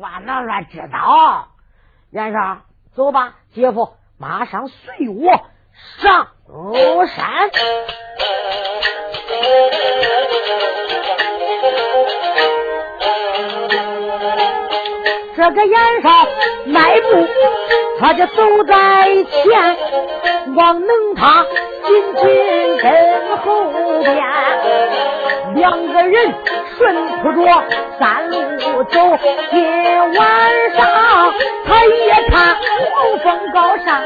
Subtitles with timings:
[0.00, 1.48] 我能说知道。
[2.10, 2.62] 袁绍，
[2.94, 5.30] 走吧，姐夫，马上随我
[6.00, 6.28] 上
[7.06, 7.50] 山。
[15.36, 16.10] 这个袁绍
[16.64, 17.28] 迈步，
[18.00, 18.74] 他就走在
[19.24, 19.76] 前，
[20.54, 21.44] 王能他
[21.84, 22.24] 紧紧
[22.78, 23.70] 跟后
[24.00, 24.16] 边，
[25.56, 26.34] 两个人
[26.80, 27.44] 顺铺着
[27.98, 28.96] 山路走。
[29.50, 29.54] 今
[30.14, 30.18] 晚
[30.74, 30.80] 上
[31.66, 34.02] 他一看黄风高山，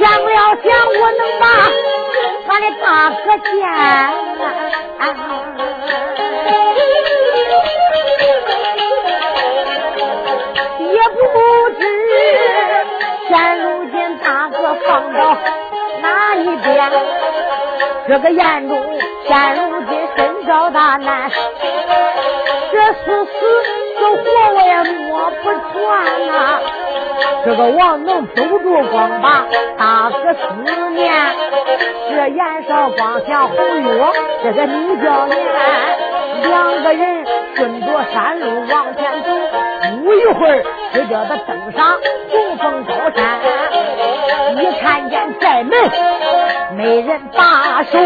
[0.00, 0.28] 想了
[0.64, 1.42] 想，我能把。
[2.44, 2.84] 我的大
[3.24, 3.50] 哥见，
[14.92, 15.38] 放到
[16.02, 16.90] 哪一边。
[18.06, 18.78] 这个眼中
[19.26, 21.30] 现如今身遭大难，
[22.70, 23.32] 这是死
[23.96, 24.74] 是活我也
[25.08, 26.60] 摸不穿呐。
[27.46, 29.46] 这个王能守住，光把
[29.78, 31.10] 大哥思念。
[32.10, 34.06] 这严少光想侯约，
[34.44, 35.40] 这个女教练，
[36.42, 37.24] 两个人
[37.56, 39.30] 顺着山路往前走。
[40.04, 40.62] 不一会儿，
[40.92, 41.98] 只叫他登上
[42.30, 43.40] 红峰高山。
[44.62, 45.72] 一看见寨门
[46.76, 47.98] 没人把守，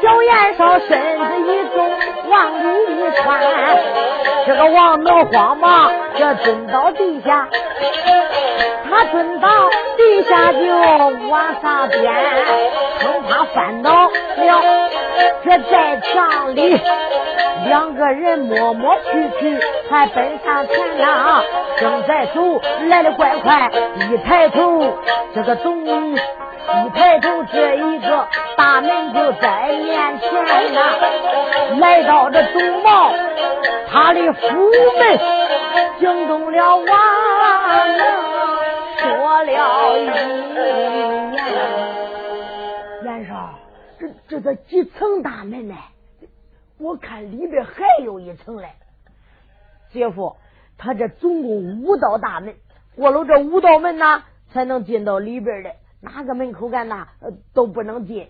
[0.00, 1.90] 小严少身子一动，
[2.28, 3.40] 往里一窜。
[4.46, 7.48] 这个王能慌忙，这蹲到地下。
[8.88, 9.48] 他蹲到
[9.96, 10.58] 地下就
[11.28, 12.14] 往上边，
[13.00, 14.62] 生怕翻倒了。
[15.44, 16.80] 这在墙里，
[17.68, 19.58] 两个人摸摸去去，
[19.90, 21.44] 还奔上前了。
[21.78, 23.70] 正在走，来的怪快，
[24.08, 24.96] 一抬头，
[25.34, 26.18] 这个东一
[26.94, 30.80] 抬头，这一个大门就在面前呐。
[31.80, 33.12] 来到这东茂，
[33.90, 34.46] 他的府
[34.98, 35.18] 门
[35.98, 36.86] 惊动了王
[37.96, 38.06] 能。
[38.98, 39.50] 说了
[39.98, 41.34] 一言，
[43.04, 43.50] 严少，
[43.98, 45.74] 这这这几层大门呢？
[46.86, 48.68] 我看里边还有一层嘞。
[49.90, 50.36] 姐夫，
[50.78, 52.54] 他这总共五道大门，
[52.94, 55.74] 过了这五道门呐，才能进到里边的。
[56.00, 57.08] 哪个门口干呐
[57.52, 58.28] 都不能进。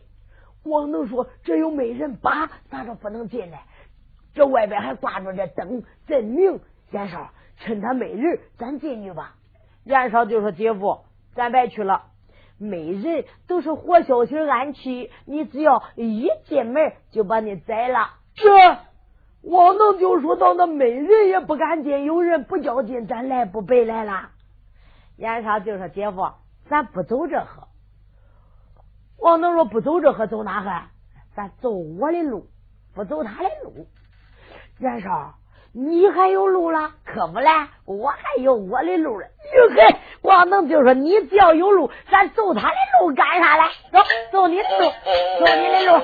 [0.62, 3.58] 光能说这又没人把，咋着不能进呢？
[4.34, 6.60] 这外边还挂着这灯真明。
[6.92, 9.34] 严少，趁他没人，咱进去吧。
[9.84, 11.00] 袁绍就说：“姐夫，
[11.34, 12.04] 咱别去了，
[12.58, 18.78] 没人都是活消息暗器，你只要一进门就把你宰了。”这
[19.42, 24.30] 王能就说到：“那没人也不敢进，有人不叫进，咱来不白来了。”
[25.16, 26.30] 袁绍就说：“姐夫，
[26.69, 27.69] 咱不走这河。”
[29.19, 30.70] 王能说：“不走这河，走哪河？
[31.34, 32.47] 咱走我的路，
[32.94, 33.86] 不走他的路。”
[34.78, 35.34] 袁绍。
[35.78, 36.94] 你还有路了？
[37.04, 37.50] 可不嘞，
[37.84, 39.26] 我还有我的路嘞。
[39.26, 43.62] 哟嘿，王能就说你只要有路，咱走他的路干啥嘞？
[43.92, 44.00] 走，
[44.32, 44.91] 走你的路，
[45.38, 46.00] 走你的路。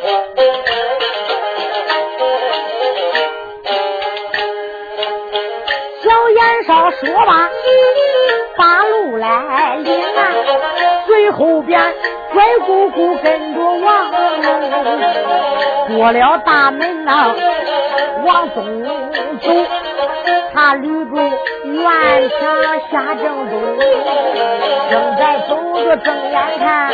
[6.02, 7.50] 小严少说吧，
[8.56, 10.30] 把路来领啊，
[11.06, 11.92] 随后边
[12.32, 14.10] 乖咕咕跟着王，
[15.88, 17.34] 过了大门呐。
[18.24, 18.84] 往东
[19.40, 19.50] 走，
[20.54, 23.78] 他捋住院墙下正中，
[24.90, 26.92] 正在走着，睁眼看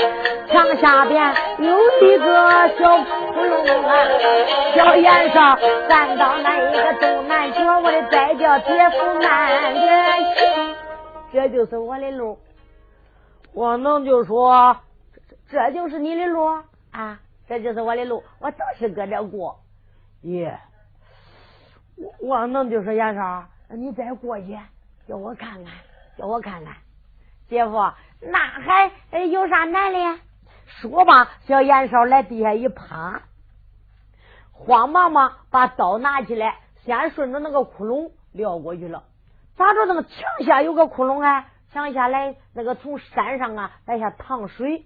[0.48, 3.04] 墙下边有一个小窟
[3.40, 3.90] 窿啊！
[4.74, 5.58] 小眼上
[5.88, 10.76] 站到那一个东南角，我的再叫姐夫慢点行，
[11.32, 12.38] 这就是我的路。
[13.54, 14.76] 王能就说
[15.50, 16.44] ：“这就是你的路
[16.92, 19.58] 啊，这就是我的路，我都是搁这过。”
[20.22, 20.60] 耶。
[22.20, 24.58] 王能就说：“严少，你再过去，
[25.06, 25.72] 叫我看看，
[26.16, 26.74] 叫我看看。”
[27.48, 27.72] 姐夫，
[28.20, 29.98] 那还有啥难的？
[30.66, 33.22] 说吧，小严少来地下一趴，
[34.52, 39.04] 慌忙忙把刀拿起来，先顺着那个窟窿撩过去了。
[39.56, 39.86] 咋着？
[39.86, 40.12] 那个墙
[40.44, 41.48] 下有个窟窿啊？
[41.72, 44.84] 墙下来那个从山上啊来下淌水，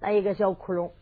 [0.00, 0.92] 那一个小窟窿。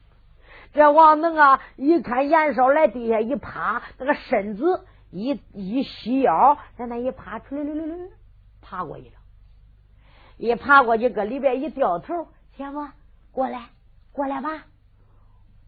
[0.72, 4.86] 这王能啊，一看严少来地下一趴，那个身子。
[5.12, 8.08] 一一细腰，在那一趴，出溜溜溜溜，
[8.62, 9.16] 爬过去了。
[10.38, 12.88] 一爬过去，搁里边一掉头，姐夫，
[13.30, 13.68] 过来，
[14.10, 14.64] 过来吧。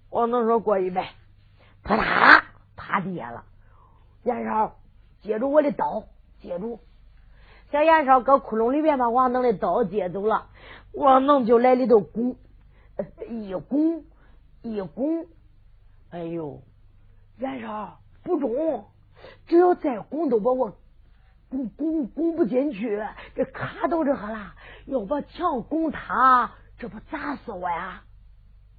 [0.08, 1.10] 王能说过一呗，
[1.82, 2.42] 啪嗒，
[2.74, 3.44] 趴地下了。
[4.22, 4.76] 严少，
[5.20, 6.04] 接住我的刀，
[6.40, 6.80] 接住。
[7.70, 10.48] 小严少搁窟窿里边把王能的刀接走了。
[10.92, 12.36] 王能就来里头拱，
[13.28, 14.04] 一拱
[14.62, 15.26] 一拱，
[16.08, 16.62] 哎呦，
[17.36, 18.86] 袁绍不中，
[19.46, 20.76] 只要再拱都把我
[21.50, 23.02] 拱拱拱不进去，
[23.34, 24.54] 这卡到这哈了，
[24.86, 28.02] 要把墙拱塌，这不砸死我呀！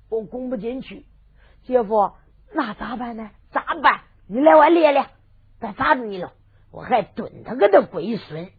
[0.09, 1.05] 我拱不进去，
[1.63, 2.11] 姐夫，
[2.53, 3.29] 那咋办呢？
[3.51, 4.01] 咋办？
[4.27, 5.07] 你来我练练，
[5.59, 6.33] 再砸住你了，
[6.71, 8.49] 我还蹲他个的龟孙。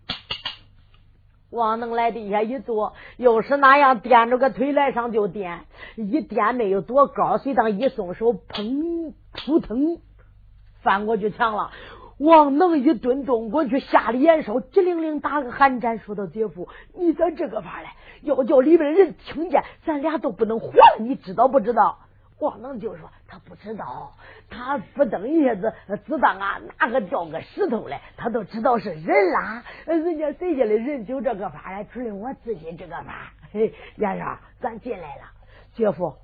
[1.51, 10.01] 王能来地下一坐，又是那样垫着个腿来上就垫，一垫没有多高，随当一松手，砰扑腾
[10.87, 11.73] 翻过去墙了。
[12.19, 17.89] 王能一蹲动过去，吓得眼梢直灵灵打个寒战，说道：“姐夫，你咋这个法嘞？
[18.23, 21.99] 要叫里边的人听见，咱俩都不能活了，你知道不知道？”
[22.39, 24.13] 王能就说：“他不知道，
[24.49, 25.75] 他不等一下子
[26.07, 29.65] 子弹啊，哪个掉个石头来，他都知道是人啦。
[29.87, 33.33] 人家谁家的人就这个法嘞，除了我自己这个法。
[33.53, 35.23] 嘿，先生，咱进来了。
[35.75, 36.15] 姐夫，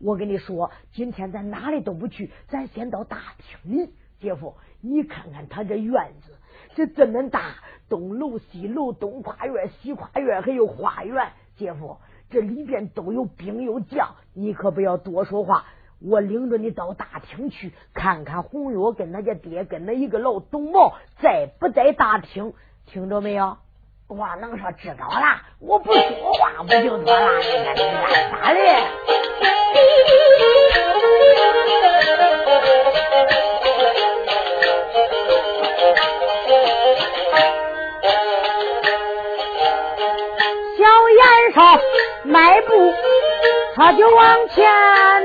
[0.00, 3.94] 我跟你说，今天咱哪里都不去，咱先到大厅里。
[4.20, 6.32] 姐夫，你看看他这院子，
[6.74, 7.54] 这这么大，
[7.88, 11.32] 东楼西楼，东跨院西跨院，还有花园。
[11.56, 11.96] 姐夫。”
[12.30, 15.64] 这里边都有兵有将，你可不要多说话。
[15.98, 22.52] 我领着你到大厅去看看红月跟他家爹跟那一个老董茂在不在大厅，
[22.84, 23.56] 听着没有？
[24.08, 27.38] 我能说知道了，我不说话不就得了？
[27.38, 27.74] 你看
[41.58, 41.78] 好？
[42.22, 42.92] 迈步，
[43.74, 44.64] 他就往前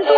[0.03, 0.12] 走，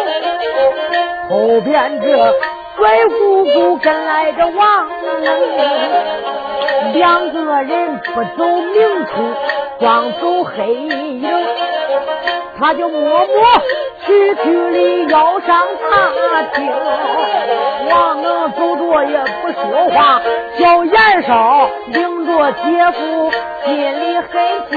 [1.29, 2.33] 后边这
[2.77, 4.87] 鬼姑姑跟来着王
[5.21, 9.13] 能，两个人不走明处，
[9.79, 11.29] 光走黑影，
[12.59, 13.25] 他就摸摸
[14.05, 16.71] 去去里腰上踏青，
[17.89, 20.21] 王能走着也不说话，
[20.57, 23.31] 小严少领着姐夫
[23.65, 23.69] 心
[24.01, 24.29] 里很
[24.69, 24.73] 惊。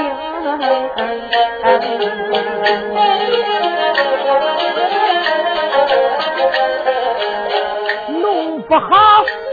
[8.21, 8.89] 弄不好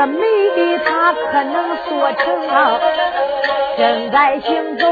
[0.00, 2.80] 这美丽他可能说成，
[3.76, 4.86] 正在行走。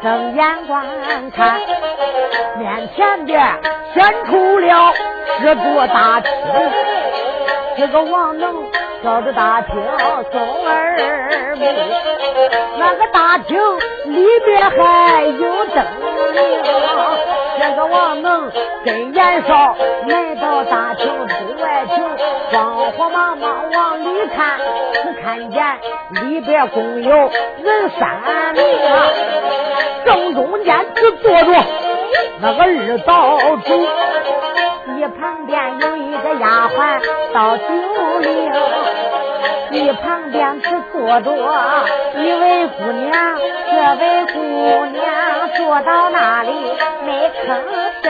[0.00, 0.86] 睁眼观
[1.34, 1.60] 看，
[2.58, 3.42] 面前边
[3.92, 4.92] 显出了
[5.40, 6.30] 十座大厅。
[7.76, 8.54] 这个王能
[9.02, 9.74] 照着大厅
[10.30, 11.66] 送耳目，
[12.78, 13.58] 那个大厅
[14.04, 15.84] 里边还有灯
[16.32, 17.45] 明。
[17.58, 18.50] 这个王能
[18.84, 19.76] 跟严少
[20.08, 22.04] 来到大厅出外厅，
[22.52, 24.58] 慌慌忙忙往里看，
[24.92, 25.64] 只看见
[26.10, 28.64] 里边共有人三名。
[30.04, 31.64] 正中间只坐着
[32.40, 33.72] 那个二道主，
[34.96, 37.00] 一旁边有一个丫鬟
[37.32, 37.64] 到九
[38.20, 38.52] 龄，
[39.70, 41.30] 一旁边只坐着
[42.14, 43.38] 一位姑娘，
[43.70, 44.38] 这位姑
[44.86, 45.04] 娘
[45.54, 46.50] 坐到那里
[47.04, 47.44] 没吭
[48.02, 48.04] 声。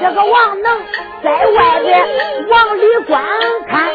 [0.00, 0.66] 这个王能
[1.22, 2.08] 在外边
[2.48, 3.22] 往里观
[3.68, 3.88] 看。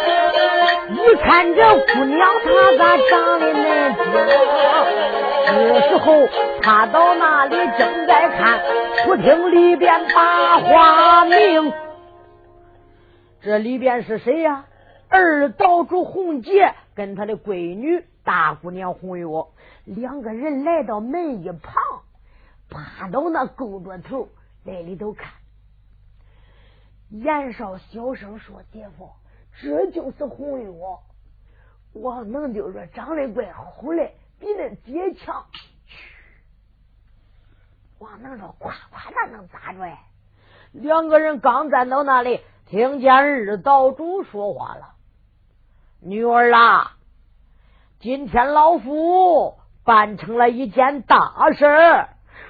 [0.90, 1.60] 一看这
[1.94, 2.48] 姑娘，她
[2.78, 5.33] 咋长得那精？
[5.46, 6.28] 这时候
[6.62, 8.60] 他到那里正在看，
[9.06, 11.74] 不听里边把话明。
[13.42, 14.66] 这里边是谁呀？
[15.10, 19.26] 二岛主洪杰跟他的闺女大姑娘红月
[19.86, 21.74] 两个人来到门一旁，
[22.70, 24.30] 趴到那勾着头
[24.66, 25.32] 在里头看。
[27.10, 29.10] 严少小声说：“姐夫。”
[29.62, 30.68] 这就是红玉，
[31.94, 35.46] 我能就说长得怪好嘞，比那姐强。
[37.98, 39.98] 我能说夸夸那能咋着呀？
[40.74, 44.96] 两个人刚站到那里，听见二岛主说话了
[46.04, 46.98] ：“女儿啦，
[48.02, 52.08] 今天老夫办成了一件大事，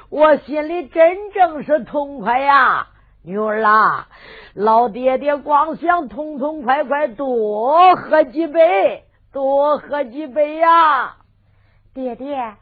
[0.09, 2.87] 我心里真正是痛快呀。”
[3.21, 4.07] 女儿啦，
[4.55, 11.17] 老爹爹光想痛痛快快多喝几杯，多喝几杯呀！
[11.93, 12.55] 爹爹，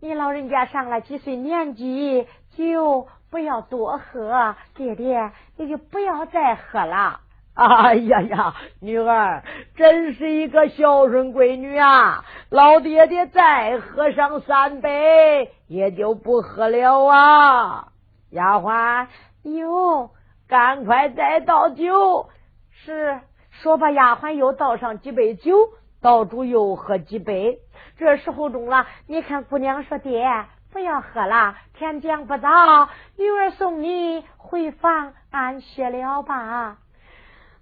[0.00, 4.56] 你老人家上了几岁年纪，酒不要多喝。
[4.74, 7.20] 爹爹，你就不要再喝了。
[7.54, 9.42] 哎呀呀，女儿
[9.76, 12.24] 真是一个孝顺闺女啊！
[12.50, 17.88] 老爹爹再喝上三杯，也就不喝了啊。
[18.30, 19.06] 丫鬟
[19.44, 20.10] 哟，
[20.46, 22.28] 赶快再倒酒。
[22.70, 25.56] 是，说把丫鬟又倒上几杯酒，
[26.02, 27.60] 道主又喝几杯。
[27.96, 36.78] 这时候中了，你看姑娘说：“爹，不要喝了，天将不早，女儿送你回房安歇了吧。”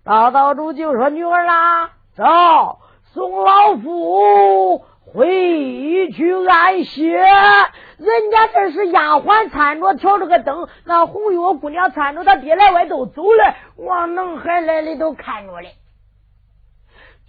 [0.05, 7.12] 大道主就说：“女儿啦，走，送老夫回去安歇。
[7.19, 15.75] 人家这是丫鬟搀着挑着个灯，那红月姑娘搀着她爹来外头走了，王能还来里头看着嘞。”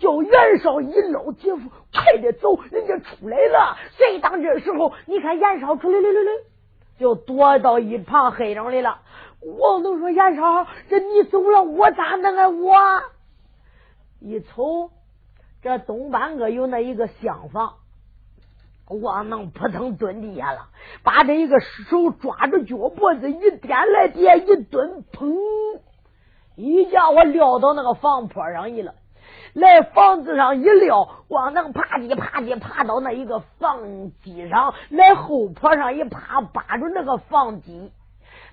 [0.04, 2.62] 叫袁绍一捞姐夫，快点走！
[2.70, 3.78] 人家出来了。
[3.98, 6.32] 谁当这时候，你看袁绍出来了，来来，
[7.00, 9.00] 就躲到一旁黑中里了。
[9.60, 12.50] 王能说：“袁绍，这你走了，我咋弄啊？
[12.50, 12.76] 我
[14.20, 14.92] 一瞅，
[15.62, 17.76] 这东半个有那一个厢房，
[18.88, 20.68] 王能扑腾蹲地下了，
[21.04, 25.34] 把这一个手抓着脚脖子一点来颠一蹲，砰！
[26.58, 28.96] 一家伙撂到那个房坡上去了。
[29.54, 37.92] 来房子上一撂，光能爬叽爬叽爬到那一个房基上，来后坡上一爬，扒住那个房基。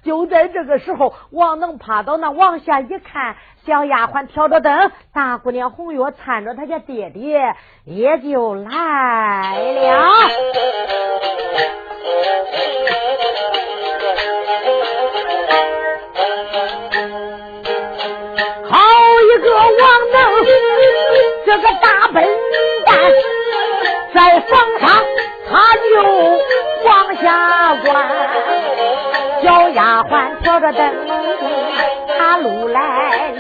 [0.03, 7.55] 就在这个时候，王能爬到那往下一看，小丫鬟挑着灯，大姑娘红月搀着他家爹爹
[7.85, 10.03] 也就来了。
[18.71, 18.79] 好
[19.23, 19.69] 一个王
[20.13, 20.70] 能，
[21.51, 22.25] 这个大笨
[22.87, 22.97] 蛋，
[24.15, 24.89] 在房上
[25.51, 25.91] 他就
[26.85, 27.89] 往下关。
[29.43, 30.95] 小丫鬟挑着灯，
[32.19, 33.33] 他路来，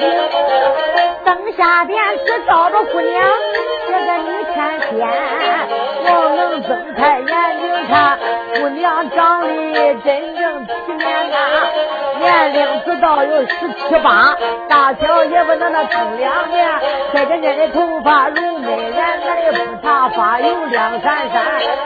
[1.24, 3.24] 灯下边只照着姑娘
[3.88, 5.08] 这个女天仙，
[6.04, 8.18] 我能睁开眼睛看，
[8.54, 11.36] 姑娘长得真正体面呐，
[12.18, 14.36] 年龄只到有十七八，
[14.68, 16.70] 大小也不能那中两年，
[17.12, 21.42] 黑着嫩的头发如美人，那的不茶发有亮闪闪，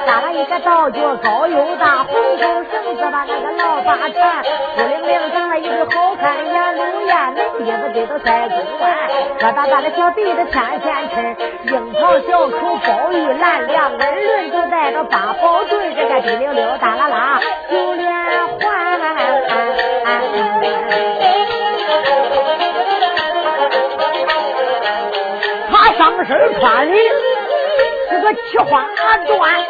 [0.07, 3.95] 扎了一个倒角高又大，红头绳子把那个老八。
[4.05, 8.85] 孤零零长了一对好看眼柳眼，那鼻子对着腮公弯，
[9.39, 11.15] 疙瘩瘩的小鼻子天天吃，
[11.73, 17.41] 樱桃小口包玉兰，两个轮都带着八宝坠，这个滴溜溜哒啦啦
[17.71, 18.13] 九连
[18.61, 18.65] 环。
[25.71, 26.97] 他上身穿的
[28.09, 28.87] 是个七花
[29.27, 29.65] 缎，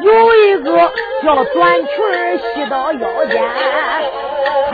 [0.00, 3.42] 有一个叫短裙系到腰间。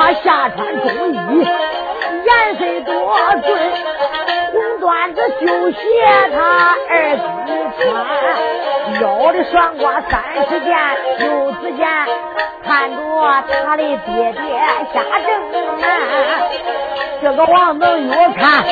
[0.02, 1.46] 他下穿中衣，
[2.24, 2.92] 颜色多
[3.44, 3.54] 俊，
[4.50, 5.78] 红缎子绣鞋
[6.34, 7.22] 他二子
[7.78, 10.12] 穿，腰里双挂三
[10.48, 10.76] 十件
[11.20, 11.86] 袖子件，
[12.64, 12.98] 看着
[13.64, 14.42] 他的爹爹
[14.92, 15.28] 下正
[15.80, 15.86] 南，
[17.22, 18.64] 这个王能越看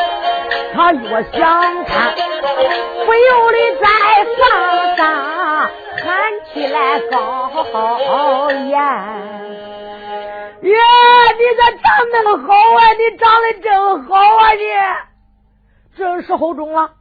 [0.75, 2.12] 他越想看，
[3.06, 3.87] 不由得在
[4.37, 5.00] 房上
[6.02, 6.08] 喊
[6.52, 9.69] 起来高言。
[10.62, 10.71] 耶！
[11.38, 12.93] 你咋长得好啊！
[12.93, 14.52] 你长得真好啊！
[14.52, 16.97] 你这时候中了，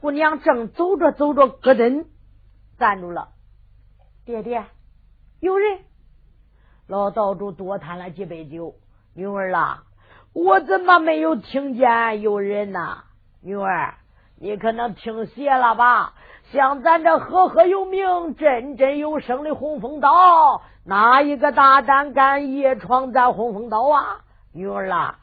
[0.00, 2.06] 姑娘正走着走着，咯噔
[2.78, 3.28] 站住了。
[4.24, 4.64] 爹爹，
[5.40, 5.80] 有人。
[6.86, 8.74] 老道主多谈了几杯酒。
[9.14, 9.84] 女儿啦，
[10.32, 13.04] 我怎么没有听见有人呐？
[13.42, 13.94] 女儿，
[14.40, 16.14] 你可能听邪了吧？
[16.52, 20.62] 像咱这赫赫有名、振振有声的洪峰岛。
[20.86, 24.20] 哪一个大胆敢夜闯咱洪峰岛啊？
[24.52, 25.18] 女儿啊，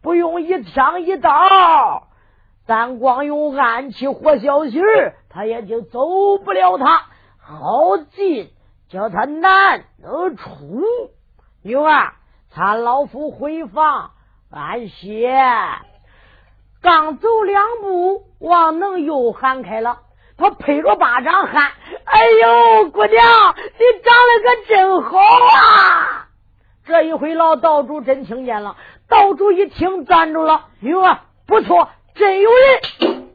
[0.00, 1.30] 不用一枪一刀，
[2.66, 4.80] 咱光用暗器活小心，
[5.28, 6.78] 他也就走不了。
[6.78, 7.06] 他
[7.38, 8.50] 好进，
[8.88, 10.82] 叫他难得出。
[11.62, 12.12] 女儿，
[12.50, 14.12] 参老夫回房
[14.50, 15.36] 安歇。
[16.80, 19.98] 刚走两步，王能又喊开了。
[20.42, 21.70] 他拍着巴掌喊
[22.04, 26.26] ：“哎呦，姑娘，你长得可真好啊！”
[26.84, 28.76] 这一回老道主真听见了，
[29.08, 33.32] 道主一听站住了，哟不错，真有人。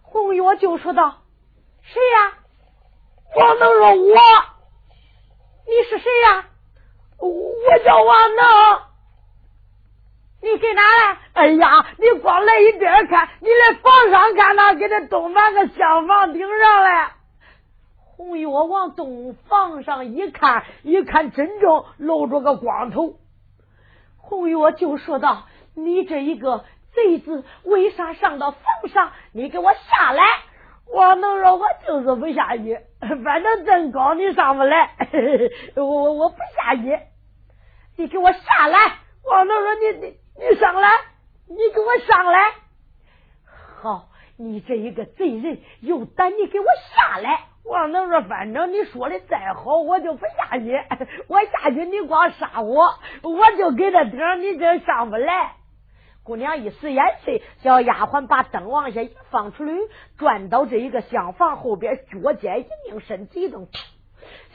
[0.00, 1.16] 红月就说道
[1.84, 2.32] ：“谁呀？”
[3.36, 4.14] 王能说：“我。”
[5.68, 6.46] 你是谁呀？
[7.18, 8.46] 我叫王能。
[10.46, 11.18] 你给哪来？
[11.32, 17.12] 哎呀，你光来一边看，你来房上看呐，给这东房个厢房顶上来。
[18.16, 23.16] 红月往东房上一看，一看真正露着个光头。
[24.18, 29.12] 红月就说道：“你这一个贼子，为啥上到房上？
[29.32, 30.22] 你给我下来！”
[30.94, 32.78] 王能说，我就是不下去，
[33.24, 34.96] 反正真高，你上不来。
[35.74, 36.98] 我我我不下去。
[37.96, 38.78] 你给我下来！
[39.24, 40.88] 王能说：“你你你上来，
[41.48, 42.52] 你给我上来！
[43.80, 50.72] 好，你这一个贼人有胆，你给我下来！”王能说：“反正你说的再好，我就不下去。
[51.26, 55.54] 我下去，你光杀我，我就给他顶，你这上不来。”
[56.22, 59.72] 姑娘一使眼色，小丫鬟把灯往下一放出来，
[60.18, 63.68] 转到这一个厢房后边，脚尖一拧，身体一动，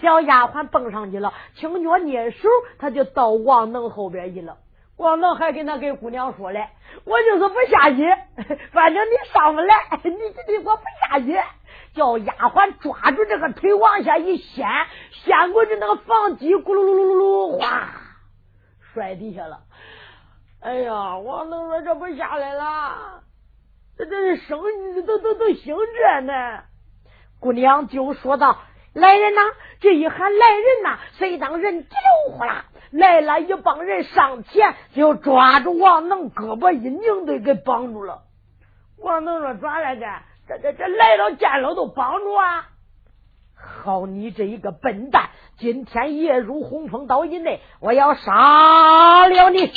[0.02, 4.58] 小丫鬟蹦上去了，轻脚捏手，他就到王能后边去了。
[5.02, 6.70] 王能还跟他给姑娘说嘞
[7.06, 8.08] ：“我就是不下去，
[8.72, 11.38] 反正你上不来，你你我不下去。”
[11.94, 14.66] 叫丫鬟抓住这个腿往下一掀，
[15.12, 17.90] 掀过去那个房脊，咕噜噜噜噜噜，哗，
[18.94, 19.62] 摔地下了。
[20.62, 23.24] 哎呀，王能说这不下来了，
[23.98, 24.62] 这这是生
[25.06, 26.62] 都都都兴着呢。
[27.42, 28.60] 姑娘就说道
[28.94, 29.42] ：“来人呐！”
[29.82, 38.24] 这一喊来人呐，谁当人急溜呼啦来了一帮人上前，就抓住王能胳膊一拧，的给绑住了。
[38.98, 40.06] 王能说：“抓来的。”
[40.48, 42.68] 这这这来了见了都绑住啊！
[43.56, 49.72] 好，你这一个笨蛋，今天夜入洪峰岛以内，我要杀了你。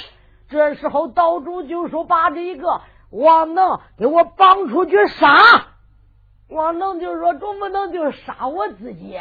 [0.49, 2.81] 这时候岛主就说：“把这一个
[3.11, 5.69] 王能给我绑出去杀。”
[6.49, 9.19] 王能就说：“总不能就杀我自己。”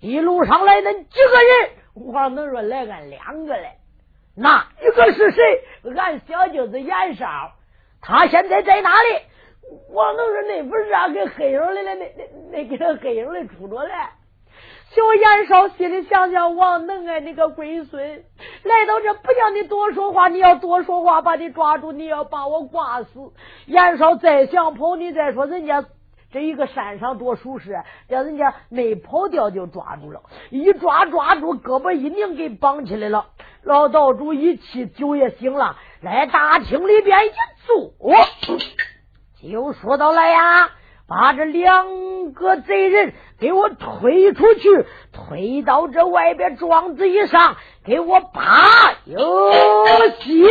[0.00, 3.72] 一路上来那几个人，王能说：“来俺两个嘞。”
[4.36, 5.42] 那一个是谁？
[5.96, 7.52] 俺小舅子严少，
[8.02, 9.22] 他现在在哪里？
[9.92, 11.94] 王能说：“那不是让给黑上来了？
[11.94, 13.90] 那那那给他黑影的出着了。”
[14.90, 18.24] 小严少心里想想：“王能啊，你个龟孙，
[18.62, 23.32] 来到这不叫你多说话，你要多说话，把你抓住，你要把我挂死。”
[23.66, 25.84] 严少再想跑，你再说人家
[26.34, 33.26] 这一个山上多舒适，叫人家没跑掉就抓住了，一抓抓住，胳膊一拧给绑起来了。
[33.62, 37.30] 老道主一气，酒也醒了，来大厅里边一
[37.66, 37.92] 坐。
[39.40, 40.70] 就说到了呀，
[41.06, 47.54] 把这两个贼人给我推出去，推到这外边庄子以上，
[47.84, 49.52] 给我扒有
[50.20, 50.48] 心。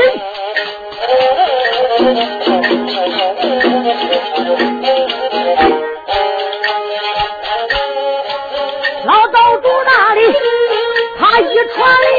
[11.54, 12.10] 一传令。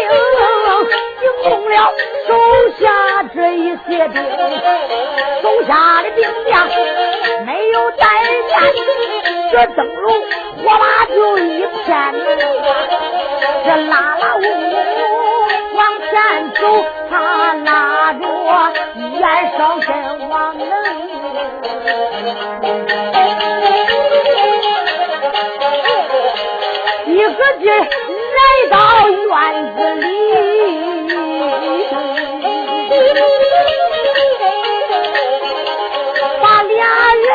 [1.42, 1.74] 动了
[2.26, 2.30] 手
[2.80, 2.82] 下
[3.34, 4.16] 这一些兵，
[5.42, 6.18] 手下的兵
[6.48, 6.52] 将
[7.44, 8.06] 没有待
[8.48, 8.52] 见，
[9.52, 10.04] 这灯笼
[10.62, 12.14] 火把就一片，
[13.64, 14.42] 这拉拉呜呜
[15.74, 15.78] 往
[16.10, 16.12] 前
[16.54, 16.60] 走，
[17.10, 17.12] 他
[17.64, 18.22] 拉着
[19.18, 19.22] 烟
[19.58, 20.64] 烧跟王能，
[27.14, 28.76] 一个劲来到
[29.08, 29.30] 院
[29.76, 30.04] 子里。
[36.42, 36.80] 把俩
[37.14, 37.26] 人，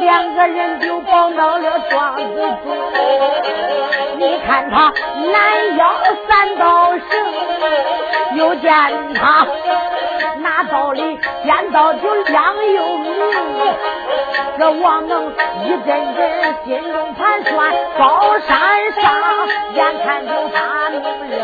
[0.00, 2.22] 两个人就绑到了庄子
[2.62, 2.70] 中。
[4.18, 4.92] 你看他
[5.32, 5.82] 拦腰
[6.28, 7.02] 三道绳，
[8.36, 8.70] 又见
[9.14, 9.44] 他
[10.40, 13.12] 拿刀里尖刀就亮又明。
[14.58, 15.32] 这王能
[15.64, 19.02] 一阵阵心中盘算，高山上
[19.74, 21.40] 眼看就他命扔。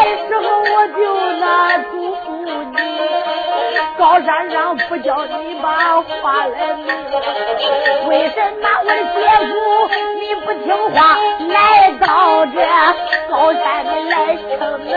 [0.00, 1.00] 那时候我就
[1.40, 1.44] 那
[1.78, 1.90] 嘱
[2.24, 2.26] 咐
[2.70, 2.76] 你，
[3.98, 6.86] 高山上不叫你把话来明，
[8.08, 9.16] 为什么我的姐
[9.48, 9.50] 夫
[10.14, 10.20] 你？
[10.46, 12.56] 不听话，来到这
[13.28, 14.56] 高山里来逞
[14.86, 14.92] 能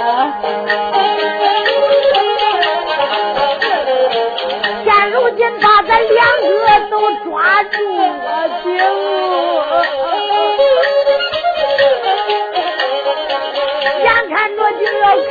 [0.00, 0.04] 啊！
[4.84, 6.46] 现如今把咱两个
[6.90, 8.26] 都抓住我
[8.62, 8.68] 就，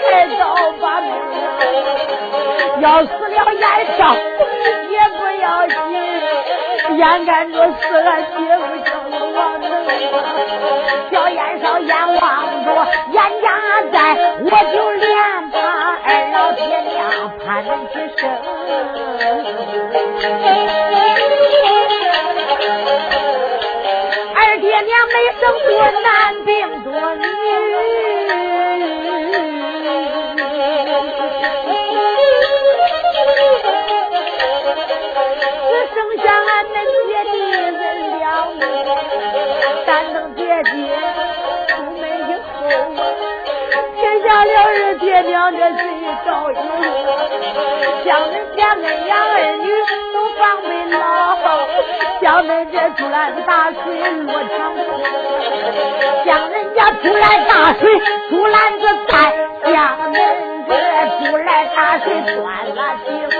[0.05, 0.43] 就要开刀
[0.79, 1.09] 把命
[2.81, 3.63] 要死了眼
[3.97, 5.75] 上也不要紧。
[6.97, 9.71] 眼看着死了，姐夫叫我王能，
[11.11, 12.23] 小燕少眼望
[12.63, 12.67] 着
[13.11, 13.47] 眼家
[13.91, 13.95] 在，
[14.41, 15.05] 我就连
[15.51, 15.57] 把
[16.05, 16.61] 二老爹
[16.93, 16.95] 娘
[17.39, 17.45] 盼
[17.89, 18.19] 几生。
[24.35, 25.69] 二爹娘没生多
[26.01, 26.05] 男，
[40.63, 40.71] 爹
[41.67, 42.57] 出门以后
[43.95, 45.83] 天，下了儿爹娘的最
[46.25, 46.57] 照应，
[48.05, 49.65] 将人家恩养儿女
[50.13, 50.97] 都放回老
[51.35, 51.43] 后，
[52.21, 53.13] 将人家竹篮
[53.45, 53.77] 打水
[54.23, 54.85] 落汤空，
[56.25, 57.81] 将人家竹篮打水
[58.29, 59.13] 竹篮子空，
[59.71, 59.75] 将
[60.11, 60.13] 人
[60.67, 60.71] 家
[61.19, 62.35] 竹篮打水断
[62.69, 63.35] 了精神。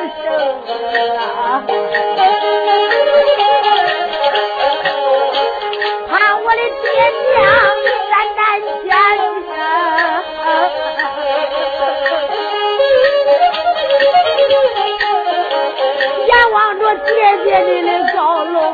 [16.28, 17.12] 眼望着姐
[17.46, 18.74] 姐你的高楼，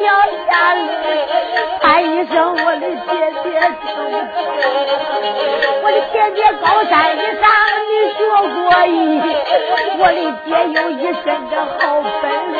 [0.00, 0.08] 掉
[0.48, 1.28] 下泪，
[1.82, 3.12] 喊一声我的姐
[3.44, 3.46] 姐
[3.84, 3.86] 听
[5.82, 7.44] 我的姐姐高山以上
[7.84, 8.88] 你学过艺，
[9.98, 12.56] 我的姐有一身的好本领，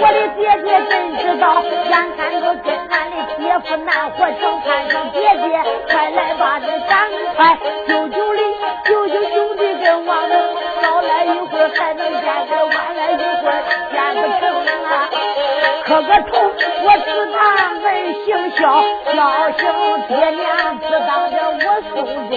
[0.00, 5.44] 我的姐姐真知道，眼看着跟俺的姐夫难活成，看上姐姐，
[5.92, 6.96] 快来把这赶
[7.36, 7.38] 快
[7.86, 8.42] 救救哩，
[8.84, 10.40] 救救兄弟跟王能，
[10.80, 14.57] 早来一会儿还能见个，晚来一会儿见个成！
[15.88, 16.36] 磕个头，
[16.84, 17.40] 我只当
[17.80, 17.88] 儿
[18.26, 18.60] 行孝，
[19.16, 19.18] 孝
[19.52, 19.62] 敬
[20.06, 20.46] 爹娘，
[20.80, 21.96] 只当着我送
[22.28, 22.32] 终。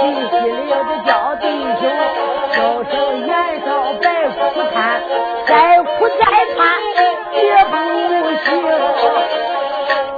[0.03, 1.47] 叫喜喜里的叫弟
[1.79, 1.81] 兄，
[2.51, 2.57] 叫
[2.91, 2.93] 声
[3.25, 3.31] 燕
[3.65, 3.67] 少
[4.01, 4.35] 白苦
[4.73, 4.99] 叹，
[5.47, 6.21] 再苦再
[6.57, 6.59] 叹
[7.31, 7.73] 也不
[8.43, 8.45] 行。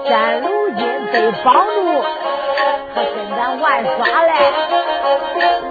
[0.07, 0.09] 现
[0.41, 0.79] 如今
[1.11, 1.77] 被绑住，
[2.95, 3.63] 他跟咱玩
[3.95, 4.29] 耍来，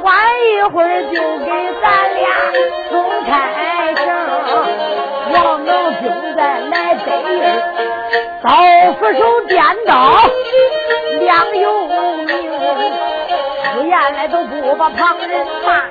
[0.05, 0.15] 晚
[0.47, 1.51] 一会儿就给
[1.83, 2.23] 咱俩
[2.91, 2.93] 松
[3.27, 3.29] 开
[3.97, 4.05] 绳。
[5.33, 6.03] 王能兄
[6.37, 7.43] 在来得人，
[8.45, 8.47] 刀
[8.93, 9.93] 斧手颠倒，
[11.19, 12.44] 两有名。
[13.95, 15.85] 出言来都不把旁人骂，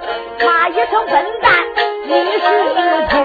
[0.45, 1.53] 骂一声笨蛋，
[2.05, 2.47] 你是
[3.07, 3.15] 听。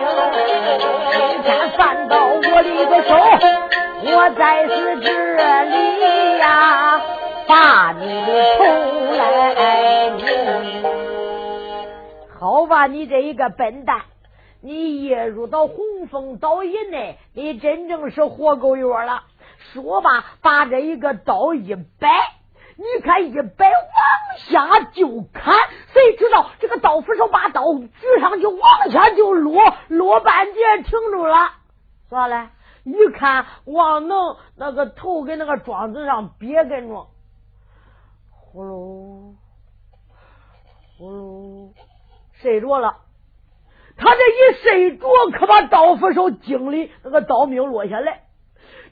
[1.11, 3.17] 今天犯到我的个手。
[4.05, 7.01] 我在是这里呀，
[7.49, 8.62] 把你的头
[9.17, 10.12] 来。
[12.38, 14.03] 好吧，你这一个笨蛋，
[14.62, 19.25] 你一入到洪峰岛以内，你真正是活够月了。
[19.75, 22.09] 说吧，把这一个刀一摆，
[22.79, 25.53] 你看一摆往下就砍，
[25.93, 31.55] 谁知道这个刀斧手把刀举上就往下就落，落半截停住了，
[32.09, 32.53] 咋了？
[32.85, 37.09] 一看王能那个头跟那个桩子上别跟着，
[38.31, 39.35] 呼噜
[40.97, 41.73] 呼噜
[42.41, 42.99] 睡着了。
[43.97, 48.23] 他这一睡着，可把刀斧手惊的那个刀没有落下来，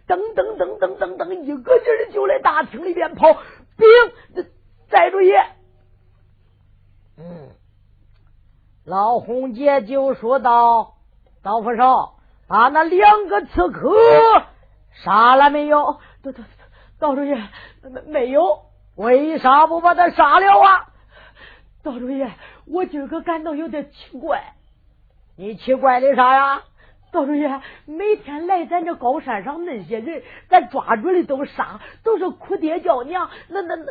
[0.09, 3.29] 噔噔噔噔噔噔，一个劲儿就来大厅里边跑。
[3.77, 4.47] 兵，
[4.89, 5.37] 寨主爷，
[7.19, 7.51] 嗯，
[8.85, 10.95] 老洪杰就说道
[11.43, 12.13] ：“刀斧手。”
[12.49, 13.93] 把那两个刺客
[15.03, 15.99] 杀了没有？
[16.23, 16.45] 道道
[17.01, 17.35] 道主爷
[17.83, 18.67] 没没有？
[18.95, 20.87] 为啥不把他杀了啊？
[21.83, 22.31] 道主爷，
[22.67, 24.55] 我今儿个感到有点奇怪。
[25.37, 26.63] 你奇怪的啥呀？
[27.17, 33.31] 道主爷，每天来咱这高山上那些人，咱抓住的都杀，都是哭爹叫娘。
[33.49, 33.87] 那那那，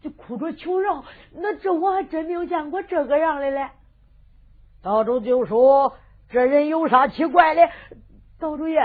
[0.00, 1.04] 就哭着求饶。
[1.32, 3.70] 那这我还真没有见过这个样的嘞。
[4.84, 5.96] 道主就说
[6.30, 7.68] ：“这人有啥奇怪的？”
[8.38, 8.78] 道主爷，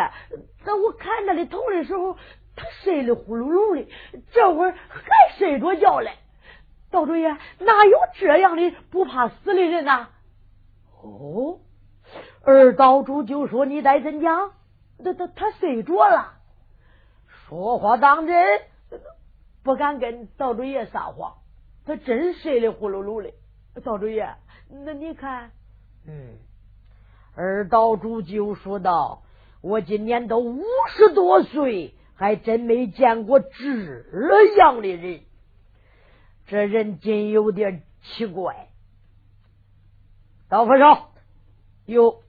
[0.66, 2.14] 那我看他的头的时候，
[2.56, 3.88] 他睡得呼噜噜的，
[4.32, 6.14] 这会儿还睡着觉嘞。
[6.90, 10.08] 道主爷，哪有这样的不怕死的人呐？
[11.04, 11.60] 哦，
[12.52, 14.54] 二道主就说：“你在怎讲？
[15.04, 16.34] 他他他睡着了，
[17.28, 18.62] 说话当真，
[19.62, 21.36] 不敢跟道主爷撒谎，
[21.86, 23.32] 他真睡得呼噜噜的。
[23.82, 24.34] 道主爷，
[24.68, 25.52] 那你看。”
[26.08, 26.40] 嗯，
[27.36, 29.22] 二道主就说道
[29.62, 35.22] ：“我今年都五十多岁，还真没见过这样的人。
[36.48, 38.70] 这人真有点奇怪。”
[40.50, 40.98] 刀斧手，
[41.86, 42.24] 哟，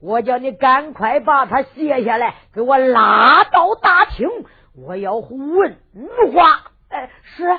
[0.00, 4.28] 我叫你赶快把他卸下来，给我拉到大厅，
[4.74, 5.78] 我要问
[6.32, 6.70] 话。
[6.88, 7.58] 哎，是。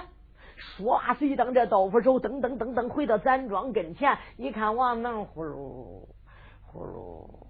[0.58, 6.08] 说话，随当这豆腐手噔噔噔噔回到咱庄跟前，一看王能呼噜
[6.66, 7.48] 呼噜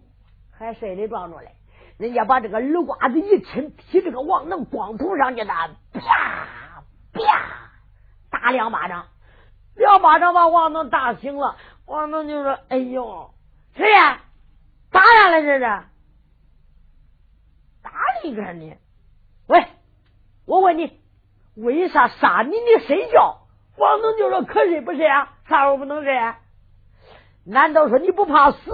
[0.52, 1.52] 还睡得壮着嘞。
[1.98, 5.54] 人家把这个耳瓜子一抻，踢这个王能光头上去的，
[5.93, 6.02] 啪
[7.13, 7.21] 啪
[8.30, 9.06] 打两巴掌，
[9.76, 11.56] 两巴掌把王能打醒了。
[11.86, 13.32] 王能就说：“哎呦，
[13.76, 14.21] 谁呀？
[14.95, 15.41] 打啥了？
[15.41, 15.60] 这是
[17.84, 17.91] 打
[18.23, 18.77] 你干你？
[19.47, 19.67] 喂，
[20.45, 21.01] 我问你。”
[21.55, 22.51] 为啥杀你？
[22.51, 23.47] 你睡觉？
[23.77, 25.34] 王东就说可睡不睡啊？
[25.47, 26.13] 啥时候不能睡？
[27.45, 28.71] 难道说你不怕死？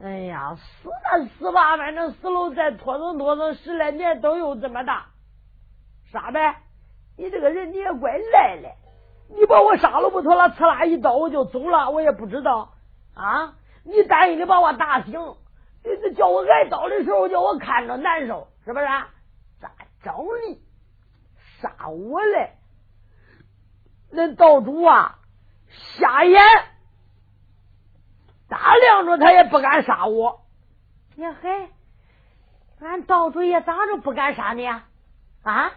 [0.00, 5.06] 哎呀，死那死吧，反正死了再拖腾拖腾十来年都有这么大。
[6.12, 6.56] 杀呗！
[7.16, 8.68] 你这个人你也怪赖的，
[9.34, 12.74] 你把我杀了不妥了，刺啦一刀我就走了，我也不知道
[13.14, 13.54] 啊！
[13.88, 15.12] 你担心的把我打醒，
[15.82, 18.84] 你叫我挨刀的时候叫我看着难受，是不是？
[18.84, 19.08] 啊
[19.60, 19.72] 咋
[20.02, 20.14] 整
[20.46, 20.62] 理？
[21.60, 22.52] 杀我嘞！
[24.10, 25.18] 那道主啊，
[25.68, 26.40] 瞎眼，
[28.48, 30.42] 打量着他也不敢杀我。
[31.16, 31.68] 呀嘿，
[32.80, 34.86] 俺道主也咋着不敢杀你啊？
[35.42, 35.72] 啊？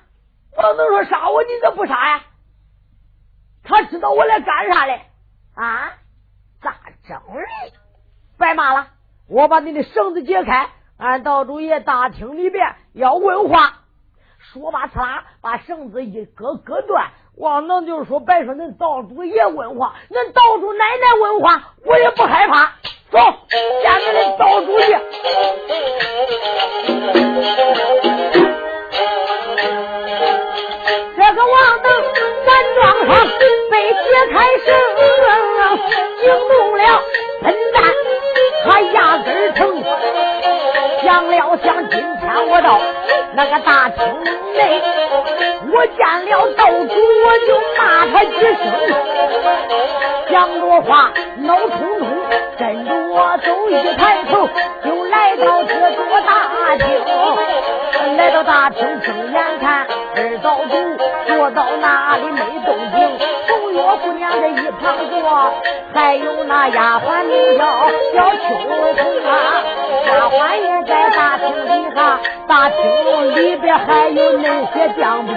[0.55, 2.23] 我能说杀我，你咋不杀呀？
[3.63, 5.05] 他知道我来干啥嘞？
[5.55, 5.93] 啊？
[6.61, 6.75] 咋
[7.07, 7.73] 整嘞？
[8.41, 8.87] 白骂了！
[9.29, 13.77] 我把你的绳子解开，俺道主爷大厅里边要问话。
[14.51, 17.11] 说罢，刺啦，把绳子一割，割断。
[17.37, 22.73] 王能就是说：“白说恁道主爷问话，恁道主奶奶问话，我也不害怕。
[23.09, 24.99] 走，见恁的道主爷。”
[43.43, 44.05] 那个大厅
[44.53, 44.79] 内，
[45.73, 46.93] 我见了道主，
[47.25, 48.61] 我就骂他几声，
[50.29, 52.07] 讲着话脑通通，
[52.59, 54.47] 跟着我走，一抬头
[54.85, 56.85] 就来到这座大厅，
[58.15, 59.87] 来到大厅睁眼看
[60.21, 60.75] 二道主
[61.25, 65.53] 坐到那里没动静，红月姑娘在一旁坐，
[65.95, 69.63] 还有那丫鬟名叫小秋红啊，
[70.05, 75.35] 丫鬟也在大厅底下，大厅里边还有那些将兵。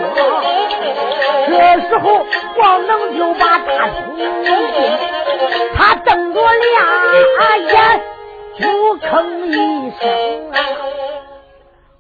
[1.49, 2.27] 这时候
[2.59, 4.53] 王能就把大厅一进，
[5.79, 8.03] 他瞪着俩眼
[8.61, 8.69] 就
[8.99, 11.14] 吭一声啊。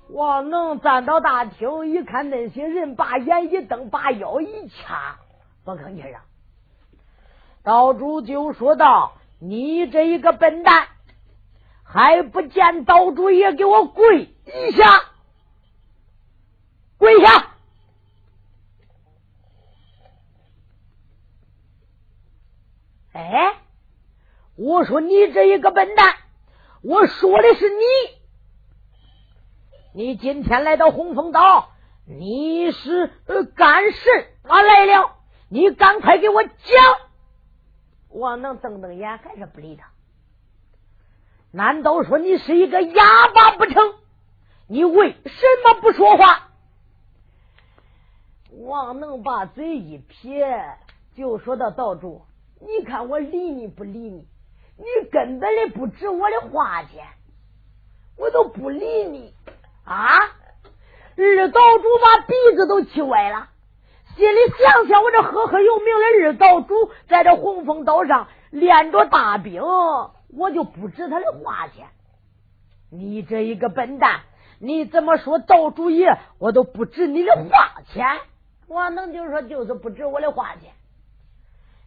[0.08, 5.16] 王能站到大厅一看，那些人把眼一瞪，把腰一掐，
[5.64, 6.24] 不吭气啊。
[7.62, 10.88] 道主就说道：“你这一个笨蛋！”
[11.82, 14.84] 还不见道主也给我跪一下，
[16.98, 17.54] 跪下！
[23.12, 23.54] 哎，
[24.56, 26.16] 我说你这一个笨蛋，
[26.82, 28.23] 我说的是你。
[29.96, 31.68] 你今天来到洪峰岛，
[32.04, 33.06] 你是
[33.54, 35.14] 干什么来了？
[35.48, 36.52] 你赶快给我讲！
[38.08, 39.92] 王能瞪瞪眼，还是不理他。
[41.52, 43.94] 难道说你是一个哑巴不成？
[44.66, 46.48] 你为什么不说话？
[48.50, 50.76] 王能把嘴一撇，
[51.16, 52.22] 就说到道主，
[52.58, 54.26] 你看我理你不理你？
[54.76, 57.06] 你根本的不值我的花钱，
[58.18, 59.32] 我都不理你
[59.84, 60.08] 啊！
[61.16, 63.48] 二道主把鼻子都气歪了，
[64.16, 69.62] 心里想想，我这赫赫有名的二道主在这洪峰岛上练着大兵。
[70.36, 71.86] 我就不值他的花钱，
[72.90, 74.22] 你这一个笨蛋，
[74.58, 78.04] 你怎么说道主爷，我都不值你的花钱
[78.66, 80.72] 王能就说就是不值我的花钱。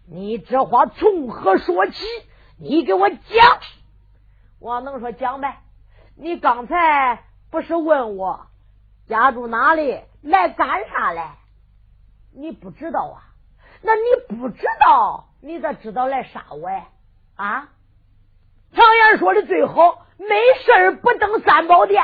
[0.10, 2.06] 你这话从何说起？
[2.58, 3.18] 你给我讲。
[4.60, 5.58] 王能说讲呗。
[6.16, 8.48] 你刚才不是问我
[9.08, 11.36] 家住哪里，来干啥来？
[12.34, 13.24] 你不知道啊？
[13.82, 16.86] 那你不知道，你咋知道来杀我呀？
[17.36, 17.70] 啊？
[18.74, 22.04] 常言说的最好，没事不登三宝殿。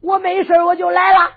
[0.00, 1.32] 我没事我就来了。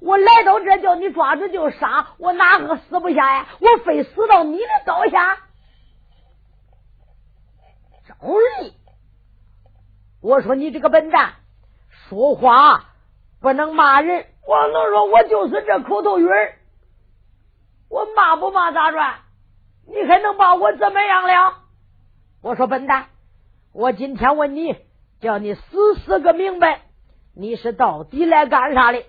[0.00, 3.46] 我来到这叫你抓住就杀，我哪个死不下呀？
[3.60, 5.38] 我非死到你的刀下。
[8.06, 8.14] 赵
[8.60, 8.74] 丽，
[10.20, 11.34] 我说你这个笨蛋，
[12.08, 12.84] 说话
[13.40, 14.26] 不能骂人。
[14.46, 16.54] 王能说，我就是这口头语儿。
[17.90, 18.98] 我骂不骂咋着？
[19.86, 21.54] 你还能把我怎么样了？
[22.42, 23.06] 我说笨蛋，
[23.72, 24.76] 我今天问你，
[25.20, 26.82] 叫你死死个明白，
[27.34, 29.02] 你是到底来干啥的？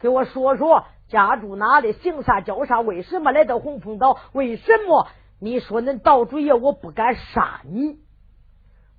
[0.00, 1.92] 给我说说，家住哪里？
[1.92, 2.80] 姓啥叫啥？
[2.80, 4.18] 为什么来到红枫岛？
[4.32, 5.08] 为什么
[5.40, 8.00] 你说恁道主爷我不敢杀你？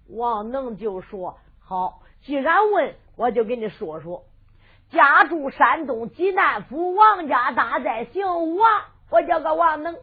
[0.08, 4.24] 王能就说好，既然问，我就给你说说。
[4.92, 8.68] 家住山东济南府，王家大寨，姓王，
[9.10, 9.98] 我叫个王能。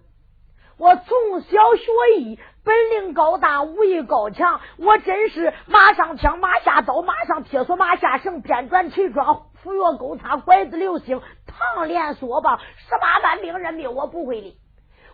[0.76, 4.60] 我从小学艺，本领高大，武艺高强。
[4.78, 14.58] 我真是马上枪，马下刀，马上铁锁，马下绳，鞭转锤抓，斧钺钩叉，拐子流星，唐连锁棒，十八般兵刃，没有我不会的。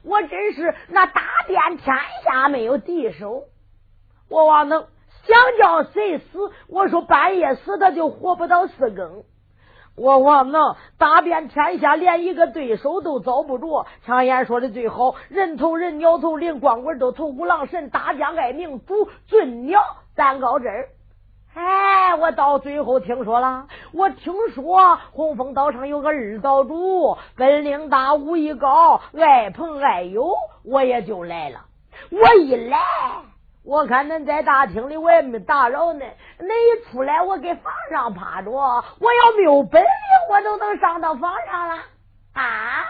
[0.02, 3.44] 我真是那打遍天下没有敌手。
[4.30, 4.86] 我王能
[5.28, 9.24] 想叫谁死，我说半夜死他就活不到四更。
[9.94, 13.84] 我王能打遍天下，连一个对手都遭不着。
[14.06, 19.82] 常言说的最好，人头人，鸟头灵，光棍都头五郎神，大将爱明，主尊鸟
[20.16, 20.88] 三高枝儿。
[21.54, 30.32] 哎，我到最后听说了，我听说红枫岛上有个二岛主，本领大，武艺高，爱朋爱友，
[30.64, 31.66] 我也就来了。
[32.10, 32.78] 我一来。
[33.68, 35.98] 我看恁在大厅里，我也没打扰恁。
[36.38, 38.50] 恁一出来，我给房上趴着。
[38.50, 39.90] 我要没有本领，
[40.30, 41.74] 我都能上到房上了
[42.32, 42.82] 啊！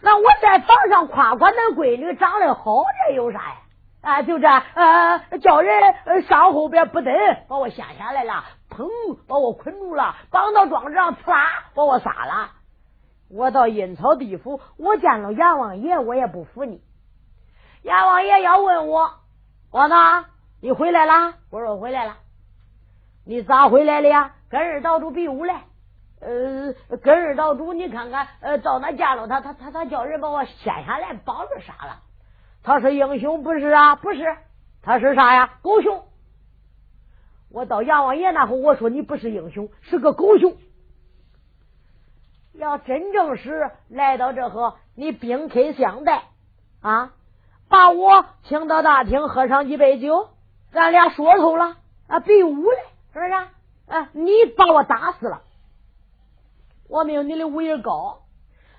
[0.00, 3.56] 那我在房上夸夸恁闺女长得好，这有啥呀？
[4.02, 7.12] 啊，就这呃，叫人上后边不得
[7.48, 8.84] 把我掀下来了，砰，
[9.28, 12.50] 把我捆住了，绑到桩子上，呲啦，把我杀了。
[13.30, 16.82] 我到阴曹地府，我见了阎王爷，我也不服你。
[17.84, 19.10] 阎王爷要问我，
[19.70, 20.24] 我呢？
[20.62, 21.34] 你回来了？
[21.50, 22.16] 我说我回来了。
[23.26, 24.32] 你咋回来了呀？
[24.48, 25.64] 跟二道主比武来。
[26.20, 32.00] 呃，跟二道主，你看看，呃，到那见了他，他他他叫人把我掀下来，绑着杀了。
[32.62, 33.96] 他是英雄不是啊？
[33.96, 34.34] 不是，
[34.80, 35.58] 他是啥呀？
[35.60, 36.06] 狗熊。
[37.50, 40.56] 我到阎王爷那后，我说你不是英雄，是个狗熊。
[42.54, 46.22] 要真正是来到这后，你兵客相待
[46.80, 47.12] 啊。
[47.68, 50.28] 把我请到大厅，喝上几杯酒，
[50.72, 52.78] 咱俩说透了啊，比武嘞，
[53.12, 53.32] 是不是？
[53.86, 55.42] 啊，你把我打死了，
[56.88, 58.20] 我没有你的武艺高。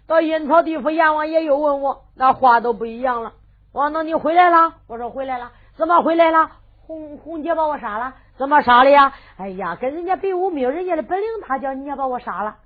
[0.07, 3.33] 到阴曹地府，阎王爷又问我，那话都不一样了。
[3.71, 4.75] 王能，你回来了？
[4.87, 5.51] 我说回来了。
[5.75, 6.51] 怎么回来了？
[6.85, 8.13] 红红姐把我杀了？
[8.37, 9.13] 怎么杀的呀？
[9.37, 12.57] 哎呀，跟人家比武没有人家的本领，他叫你也把我杀了。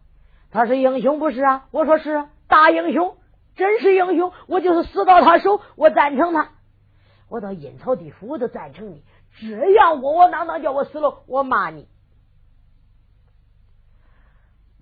[0.51, 1.65] 他是英雄不是啊？
[1.71, 3.15] 我说是大英雄。
[3.59, 6.47] 真是英雄，我就是死到他手，我赞成他。
[7.27, 9.03] 我到阴曹地府，我都赞成你。
[9.35, 11.87] 只要窝窝囊囊叫我死了，我骂你。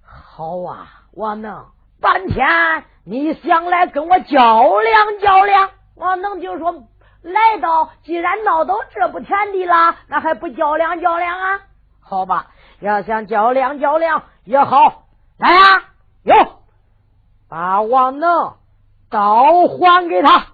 [0.04, 1.66] 好啊，王能，
[2.00, 5.72] 半天你想来跟我较量较量？
[5.96, 6.88] 王能就说：
[7.24, 11.62] 来到，既然闹到这步田地了，那还不较量较量啊？
[12.00, 15.84] 好吧，要想较量较量也好，来呀，
[16.24, 16.36] 有
[17.50, 18.56] 把王能。
[19.10, 20.48] 刀还给他，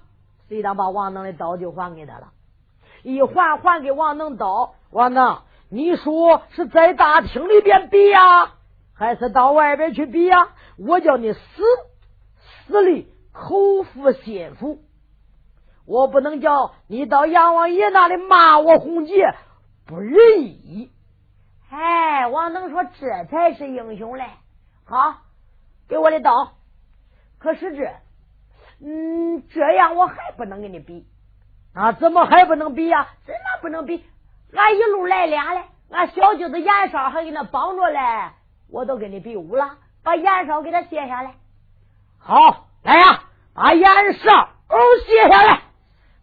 [0.47, 2.31] 谁当把王能的刀就还给他了。
[3.01, 8.53] 一还还给王能刀，王能，你说是在大厅里边比呀，
[8.93, 10.49] 还是到外边去比呀？
[10.77, 11.39] 我叫你死
[12.67, 14.83] 死里口服心服，
[15.85, 19.33] 我不能叫你到阎王爷那里骂我红姐
[19.85, 20.91] 不仁义。
[21.69, 24.25] 哎，王能说这才是英雄嘞！
[24.85, 25.15] 好，
[25.87, 26.53] 给我的刀。
[27.39, 28.02] 可是这。
[28.81, 31.05] 嗯，这样我还不能跟你比
[31.73, 31.91] 啊？
[31.93, 33.07] 怎么还不能比呀？
[33.25, 34.05] 怎么不能比？
[34.53, 37.99] 俺一路来俩嘞，俺小舅子严少还给那绑着嘞，
[38.69, 41.35] 我都跟你比武了，把严少给他卸下来。
[42.19, 45.61] 好，来呀，把严少哦卸下来，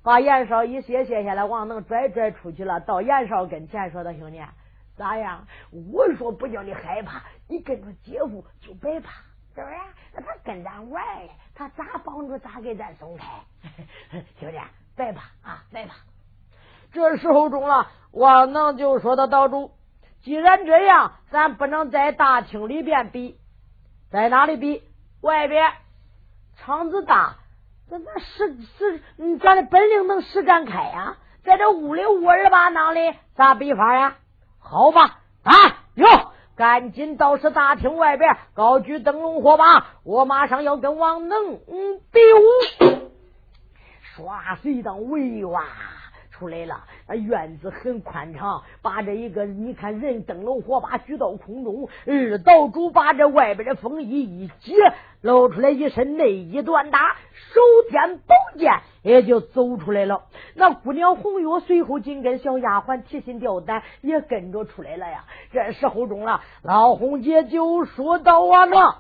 [0.03, 4.41] 把严少一卸卸下来，王能拽拽出去了，到严少跟前说：“的兄弟，
[4.97, 5.47] 咋样？
[5.93, 9.11] 我说不叫你害怕，你跟着姐夫就别怕。”
[9.61, 9.77] 是不是？
[10.15, 13.27] 那他跟咱玩嘞，他咋帮助咋给咱松开？
[14.41, 14.59] 兄弟，
[14.97, 15.95] 来吧啊，来吧。
[16.93, 19.73] 这时候中了，王能就说到道主，
[20.23, 23.39] 既然这样，咱不能在大厅里边比，
[24.11, 24.83] 在哪里比？
[25.21, 25.73] 外边
[26.57, 27.37] 场子大，
[27.91, 29.03] 咱那实实，
[29.39, 31.17] 咱的本领能施展开呀。
[31.45, 34.17] 在这屋里窝儿巴囊里，咋比法呀？
[34.59, 35.53] 好吧，啊
[35.95, 36.07] 有，
[36.61, 43.11] 赶紧到是大厅外边高举灯笼火把，我马上要跟王能比武。
[44.15, 45.65] 耍谁当威哇
[46.41, 54.75] 出来了，那院子很宽敞，把这一个你看人灯笼火把举到空中，二道主把这外边的风衣一解，
[55.21, 57.17] 露出来一身内衣短打，
[57.53, 57.61] 手
[57.93, 58.73] 掂宝剑。
[59.03, 60.25] 也就走出来了。
[60.55, 65.25] 那姑娘红月随后紧跟小丫鬟提心吊胆，也跟着出来了呀。
[65.55, 68.93] 这时候中了，老红姐就说道：“王能，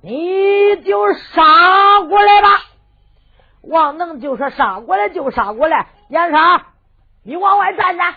[0.00, 2.48] 你就杀过来吧。”
[3.60, 6.66] 王能就说：“杀过来就杀过来。”燕莎，
[7.22, 8.16] 你往外站站，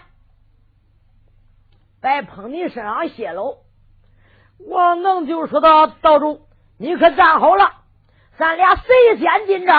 [2.01, 3.59] 别碰你身上血喽。
[4.67, 7.71] 王能就说道：“道主，你可站好了，
[8.37, 9.73] 咱俩谁先进招？”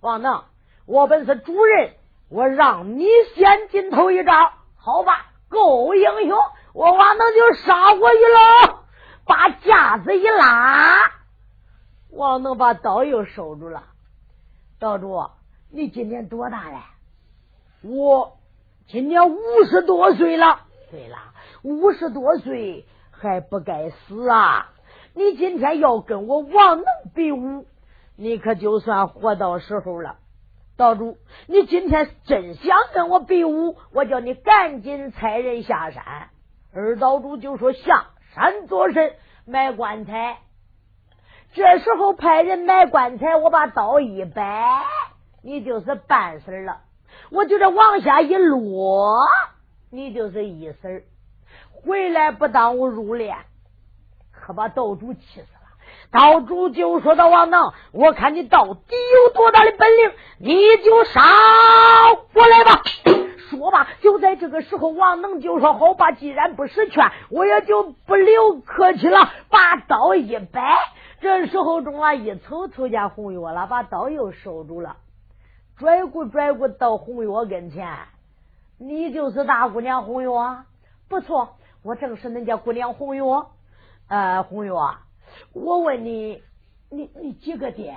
[0.00, 0.44] 王能。
[0.86, 1.94] 我本是主人，
[2.30, 5.26] 我让你先进头一招，好吧？
[5.48, 6.38] 够英雄，
[6.72, 8.78] 我王能就杀过去喽，
[9.26, 11.10] 把架子一拉，
[12.10, 13.82] 王能把刀又收住了。
[14.78, 15.28] 道主，
[15.70, 16.80] 你今年多大了？
[17.82, 18.38] 我
[18.88, 19.38] 今年五
[19.70, 20.60] 十多岁了。
[20.90, 21.16] 对了，
[21.62, 24.70] 五十多岁还不该死啊！
[25.14, 27.66] 你今天要跟我王能比武，
[28.16, 30.16] 你可就算活到时候了。
[30.76, 36.30] 道主，你今天真想跟我比武，我叫你赶紧差人下山。
[36.72, 39.14] 二道主就说下山做甚？
[39.44, 40.38] 买棺材。
[41.52, 44.84] 这时候派人买棺材，我把刀一摆，
[45.42, 46.82] 你就是半死了。
[47.30, 49.20] 我就这往下一落，
[49.90, 51.04] 你就是一身。
[51.70, 53.36] 回来不耽误入殓，
[54.32, 55.46] 可把道主气死了。
[56.10, 58.94] 道主就说到王能，我看你到底
[59.26, 60.54] 有多大的本领，你
[60.84, 61.20] 就杀
[62.32, 62.82] 过来吧。
[63.50, 70.76] 说吧，就在这个时候，王能就说：“好吧，既然不识劝，我也就不留客气了，把刀一摆。”
[71.20, 74.96] 这时候中啊，一瞅瞅见红月了，把刀又收住了，
[75.78, 77.98] 拽过拽过到红月跟前
[78.78, 80.28] ：“你就是大姑娘红月？
[81.08, 83.22] 不错，我正是恁家姑娘红月。
[84.08, 84.72] 呃，红月。”
[85.52, 86.42] 我问你，
[86.90, 87.94] 你你几个爹？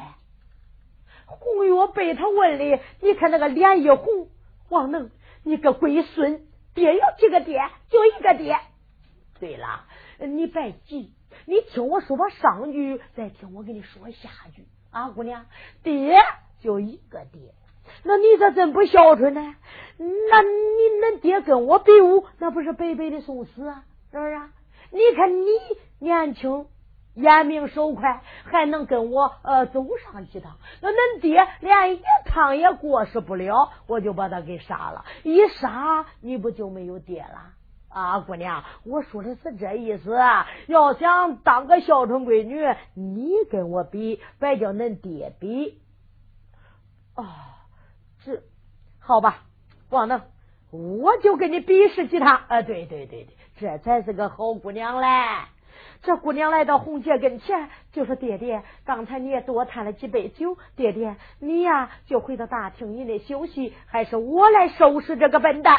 [1.25, 4.27] 红月被他问的，你看那个脸一红。
[4.69, 5.09] 王能，
[5.43, 7.61] 你个龟孙，爹有几个爹？
[7.89, 8.57] 就一个爹。
[9.39, 9.85] 对了，
[10.19, 11.13] 你别急，
[11.45, 15.47] 你听我说吧上句，再听我给你说下句啊，姑娘，
[15.81, 16.15] 爹
[16.59, 17.53] 就一个爹。
[18.03, 19.55] 那你这真不孝顺呢？
[19.97, 23.83] 那你恁爹跟我比武，那不是白白的送死啊？
[24.11, 24.33] 是不是？
[24.33, 24.49] 啊
[24.91, 25.45] 你看你
[25.99, 26.67] 年轻。
[27.13, 30.53] 眼明手快，还能跟我呃走上几趟。
[30.81, 35.03] 那恁爹连一趟也过失不了，我就把他给杀了。
[35.23, 37.51] 一杀，你不就没有爹了
[37.89, 38.63] 啊，姑娘？
[38.85, 40.17] 我说的是这意思。
[40.67, 45.81] 要想当个孝顺闺女，你跟我比，别叫恁爹比。
[47.15, 47.60] 啊，
[48.23, 48.43] 是
[48.99, 49.43] 好吧，
[49.89, 50.21] 王能，
[50.71, 52.41] 我就跟你比试几趟。
[52.47, 53.27] 啊，对对对对，
[53.59, 55.07] 这才是个好姑娘嘞。
[56.03, 65.75] 这姑娘来到红姐跟前，就说：“爹爹，刚才你也多贪了几杯酒，爹爹，你呀就回到大厅以内休息，还是我来收拾这个笨蛋。”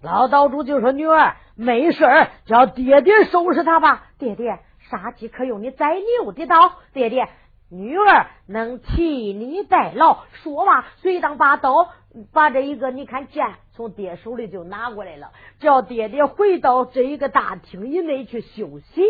[0.00, 2.04] 老道主就说：“女儿没事
[2.46, 4.06] 叫爹爹收拾他吧。
[4.18, 7.28] 爹爹，杀鸡可用你宰牛的刀，爹爹。”
[7.70, 11.88] 女儿能替你代劳，说完，随当把刀，
[12.32, 19.02] 把这一个你看剑从爹手里就拿过来了，叫爹爹回到这一个大厅以内去休息。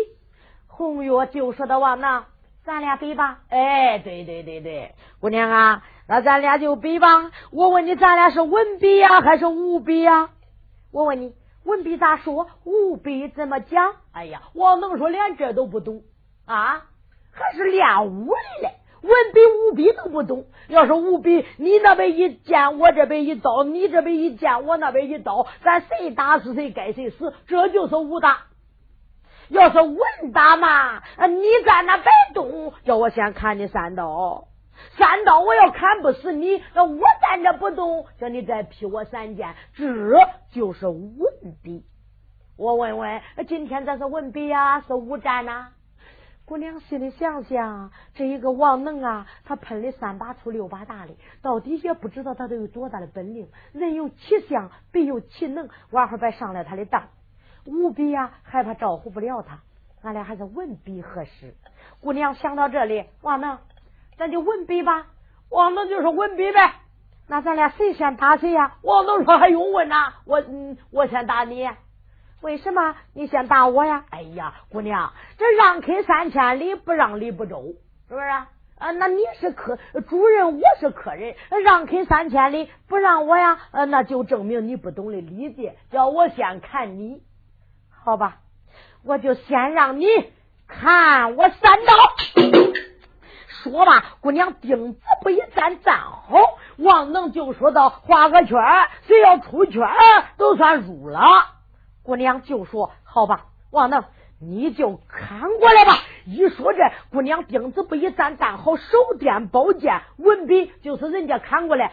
[0.67, 2.25] 红月就说的王娜，
[2.63, 3.39] 咱俩比吧。
[3.49, 7.31] 哎，对对对对，姑娘啊，那咱俩就比吧。
[7.51, 10.31] 我问你，咱俩是文比呀，还是武比呀？
[10.91, 11.33] 我问你，
[11.63, 12.47] 文比咋说？
[12.63, 13.93] 武比怎么讲？
[14.11, 16.01] 哎呀，王能说连这都不懂
[16.45, 16.85] 啊。
[17.35, 18.71] 还是练武的嘞，
[19.01, 20.45] 文笔武笔都不懂。
[20.69, 28.45] 要是武笔，你那边一剑，我这边一刀；你这边一剑，我那边一刀，咱谁打死谁，该谁死，这就是武打。
[29.49, 29.99] 要是文
[30.33, 34.47] 打嘛，你站那别动，叫我先砍你三刀，
[34.97, 39.85] 三刀我要砍不死你，那我站着不动，叫你再劈我三剑，这
[40.51, 41.15] 就是文
[41.61, 41.83] 笔。
[42.57, 45.67] 我问问，今天这是文笔呀，是武战呐？
[46.45, 53.47] 姑娘心里想想，这一个王能啊，他喷的三把粗六把大的，到底也不知道他都有多大的本领。
[53.73, 55.67] 人有其相，必有其能。
[55.89, 57.07] 王二白上了他的当，
[57.65, 59.57] 无比呀，害怕招呼不了他。
[60.03, 61.55] 俺俩还是文笔合适。
[61.99, 63.57] 姑娘想到这里，王能，
[64.17, 65.07] 咱就文笔吧。
[65.49, 66.75] 王能就说文笔呗。
[67.27, 68.75] 那咱俩谁先打谁呀？
[68.83, 70.13] 王能说还用问呐？
[70.25, 71.67] 我嗯，我先打你。
[72.45, 74.05] 为什么你先打我呀？
[74.11, 77.73] 哎呀，姑娘，这让开三千里，不让理不周，
[78.07, 78.47] 是不是啊？
[78.77, 81.33] 那你是客主人，我是客人，
[81.63, 83.57] 让开三千里，不让我呀？
[83.71, 85.75] 呃，那就证明你不懂得礼节。
[85.89, 87.23] 叫我先看你，
[87.89, 88.37] 好吧？
[89.03, 90.05] 我就先让你
[90.67, 91.93] 看我三刀。
[93.63, 96.37] 说吧，姑娘钉子不一站，站好。
[96.77, 98.59] 王能就说到：“画个圈，
[99.07, 99.81] 谁要出圈，
[100.37, 101.23] 都算入了。”
[102.05, 104.03] 姑娘就说：“好吧，王能，
[104.39, 105.93] 你就看过来吧。”
[106.25, 111.91] 一说这，姑娘钉子不一站，站好，手掂宝剑，文笔就是人家看过来，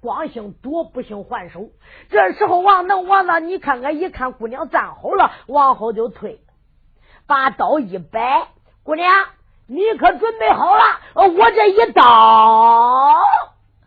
[0.00, 1.70] 光姓夺不姓还手。
[2.10, 6.40] 这时候，王能，王能，你看看，一看姑娘站好了，往后就退，
[7.26, 8.48] 把刀一摆，
[8.82, 9.08] 姑娘，
[9.66, 10.82] 你可准备好了？
[11.14, 13.16] 我这一刀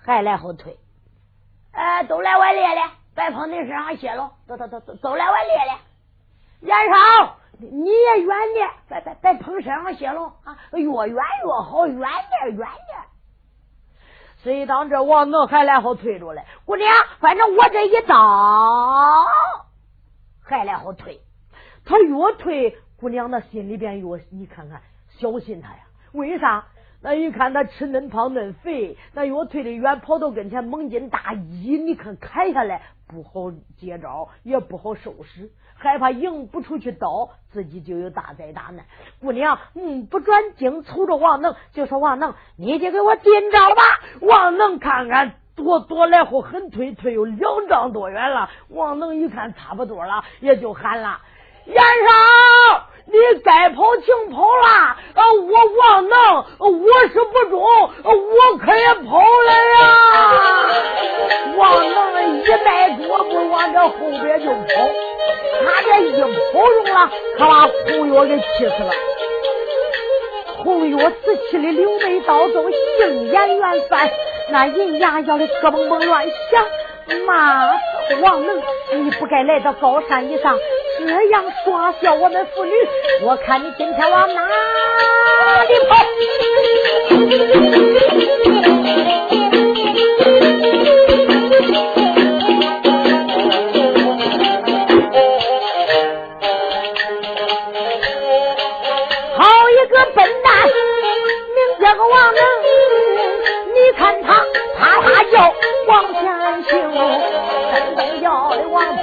[0.04, 0.78] 还来后退，
[1.72, 2.90] 哎，都来我练练。
[3.16, 5.78] 别碰你身上血了，走走走走，走来我练练。
[6.62, 10.58] 严少，你也远点，别别别碰身上血了啊！
[10.74, 12.70] 越远越好，远点远点。
[14.44, 16.44] 谁当这王能还来后退着嘞？
[16.66, 19.26] 姑娘，反正我这一刀
[20.44, 21.22] 还来后退，
[21.86, 25.80] 他越退，姑娘那心里边越你看看小心他呀？
[26.12, 26.66] 为啥？
[27.02, 38.86] 那一看他吃嫩胖嫩肥，那越退的远，跑到跟前猛劲大一，你看砍下来不好接招，也不好收拾，害怕迎不出去刀，自己就有大灾大难。
[39.22, 43.82] 姑娘，嗯，不转睛瞅着王能，就说王能，你就给我进招吧。
[44.22, 48.50] 王能看看躲躲来后很退，退有两丈多远了。
[48.70, 51.22] 王能一看差不多了，也就喊了
[51.66, 56.18] ：“严少。”你该跑请跑了，我王能，
[56.60, 57.62] 我是不中，
[58.04, 59.80] 我可以跑了呀！
[61.56, 63.94] 王能一迈脚步往这后
[64.24, 64.66] 边就跑，
[65.64, 66.26] 他这一跑
[66.72, 66.98] 中了，
[67.38, 68.92] 可把红月给气死了。
[70.64, 74.10] 红月死气的刘眉刀中，杏眼圆翻，
[74.50, 76.66] 那银牙咬的咯嘣嘣乱响。
[77.28, 77.72] 骂
[78.22, 78.62] 王能，
[79.04, 80.58] 你不该来到高山以上。
[80.98, 82.72] 这样耍笑我们妇女，
[83.22, 84.42] 我看你今天往哪
[85.68, 85.96] 里跑？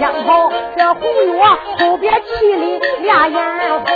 [0.03, 1.01] 的往前跑，这红
[1.33, 1.43] 月
[1.79, 3.39] 后边气的俩眼
[3.85, 3.87] 红。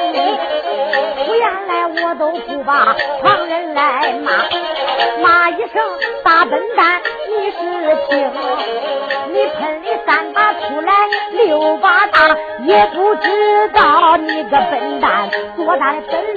[1.35, 4.33] 原来我都不把旁人来骂，
[5.21, 5.69] 骂一声
[6.23, 7.57] 大笨蛋，你是
[8.09, 8.31] 听？
[9.33, 10.93] 你喷的三把出来
[11.33, 16.35] 六把大，也不知道你个笨蛋多大的本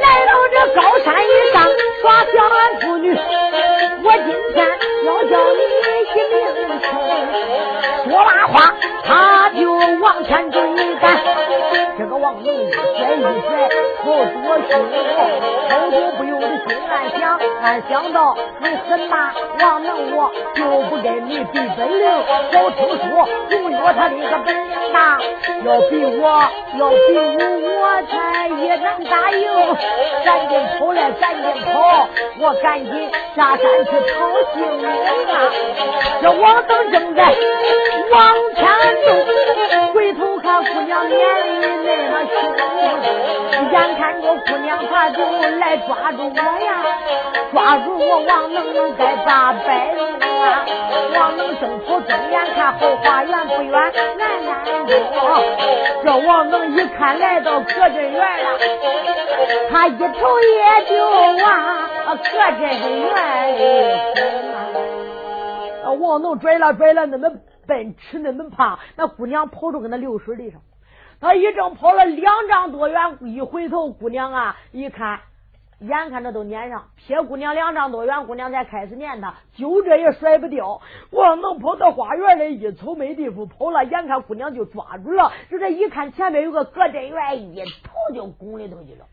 [0.00, 1.09] 来到这高山。
[2.00, 3.14] 耍小俺妇女，
[4.02, 4.56] 我今天
[5.04, 6.34] 要叫你一命
[6.82, 6.90] 轻。
[8.10, 8.74] 说完话，
[9.04, 9.60] 他就
[10.00, 10.60] 往前追
[11.00, 11.04] 赶。
[11.98, 12.76] 这个王能一甩
[13.14, 13.50] 一甩，
[14.02, 14.70] 好多凶，
[15.68, 17.38] 好多不由得心暗想。
[17.62, 22.04] 俺想到你很大，王能我就不跟你比本领。
[22.50, 25.18] 早听说红月他的个本领大，
[25.64, 27.38] 要比我，要比我，
[27.80, 29.44] 我才也能答应。
[30.24, 32.08] 赶紧跑来，赶紧跑，
[32.40, 34.18] 我赶紧下山去讨
[34.52, 35.32] 性命啊！
[36.22, 37.34] 这王能正在
[38.10, 38.66] 往前
[39.06, 39.08] 走，
[39.94, 42.38] 回头看姑娘眼里那么凶，
[43.72, 45.18] 眼看着姑娘她就
[45.58, 46.68] 来抓住我呀，
[47.52, 49.94] 抓住我王能该咋摆
[50.40, 50.66] 啊？
[51.14, 53.72] 王能正跑睁眼看后花园不远，
[54.18, 54.86] 南南东。
[56.02, 58.58] 这王能一看来到葛镇园了，
[59.70, 60.94] 他一头也就
[61.44, 62.22] 往葛
[62.58, 63.60] 镇园里
[65.84, 65.92] 跑。
[65.92, 67.30] 王能拽了拽了，那么
[67.66, 70.60] 奔驰那么胖，那姑娘跑着跟那流水里上。
[71.20, 75.20] 他一正跑了两丈多远，一回头，姑娘啊，一看
[75.80, 80.80] 眼看着都撵上，撇姑娘两丈多远，姑娘才开始撵他，就这也甩不掉。
[81.10, 89.06] 王能跑到花园里一瞅没地方跑了，眼看姑娘就抓住了，就这一看前面有个隔针院，一头就拱里头去了。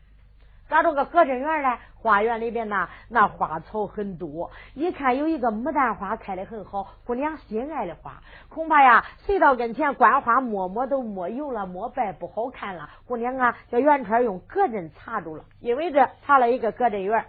[0.68, 1.78] 咋着个隔针园呢？
[2.00, 4.50] 花园里边呢，那花草很多。
[4.74, 12.88] 一看有一个牡丹花开的很好，姑娘心爱的花，恐怕呀，谁到跟前观花摸摸都摸油了，摸白不好看了。
[13.06, 17.26] 姑娘啊，叫元川用隔针插住了，因为这插了一个隔针园。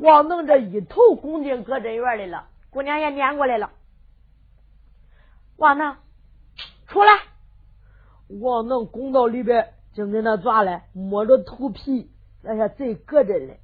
[0.00, 3.70] 王能这一头拱进隔针园里了，姑娘也撵过来了。
[5.56, 5.96] 王能
[6.88, 7.12] 出来，
[8.42, 12.10] 王能拱到里边，正跟那抓来，摸着头皮。
[12.46, 13.58] 那下贼搁着嘞，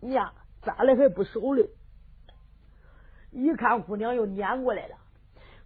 [0.00, 0.32] 呀，
[0.62, 1.70] 扎的还不熟嘞。
[3.30, 4.96] 一看姑娘又撵过来了，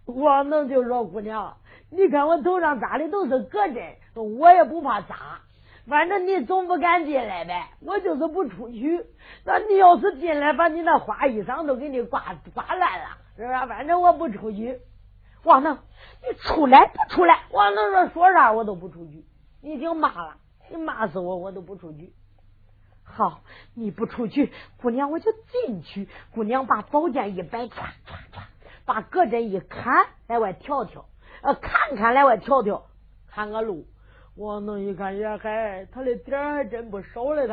[0.05, 1.57] 王能就说：“姑娘，
[1.89, 5.41] 你看我头上扎的都是隔针，我也不怕扎，
[5.87, 9.03] 反正你总不敢进来呗，我就是不出去。
[9.43, 13.65] 那你要是进来，把你那花衣裳都给你刮刮烂了，是吧？
[13.65, 14.79] 反正我不出去。
[15.43, 17.45] 王能，你出来不出来？
[17.51, 19.25] 王能说说啥我都不出去，
[19.61, 20.37] 你听骂了。”
[20.71, 22.13] 你骂死我，我都不出去。
[23.03, 23.41] 好，
[23.73, 26.07] 你不出去，姑娘我就进去。
[26.33, 27.89] 姑娘把宝剑一摆，唰唰
[28.31, 28.43] 唰，
[28.85, 31.05] 把隔针一砍，来外跳跳，
[31.41, 32.85] 呃，看看来外跳跳，
[33.27, 33.85] 看个路。
[34.37, 37.47] 王能一看也还，他的点还真不少了。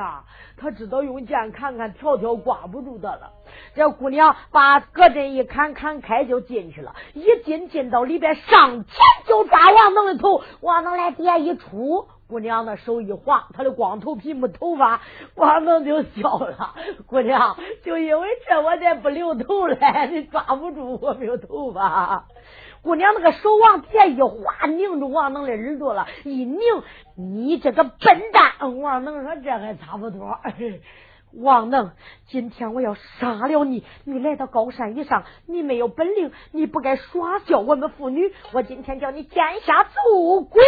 [0.56, 3.32] 他他知道用剑看看调调，挂不住他了。
[3.74, 6.94] 这姑娘把隔针一砍，砍开就进去了。
[7.14, 8.94] 一进进到里边，上前
[9.26, 10.42] 就抓王能的头。
[10.60, 12.06] 王能来点一出。
[12.28, 15.00] 姑娘的手一滑，她的光头皮没头发，
[15.34, 16.74] 王能就笑了。
[17.06, 19.76] 姑娘，就因为这我才不留头嘞，
[20.12, 22.26] 你抓不住我没有头发。
[22.82, 26.60] 姑娘那个手往底下一滑，拧住王能的耳朵了，一拧，
[27.16, 28.80] 你这个笨蛋！
[28.80, 30.38] 王能说这还差不多。
[31.34, 31.90] 王能，
[32.28, 33.84] 今天我要杀了你！
[34.04, 38.32] 你来到高山以上，你没有本领，你不该耍笑我们妇女。
[38.52, 40.62] 我今天叫你见下走鬼！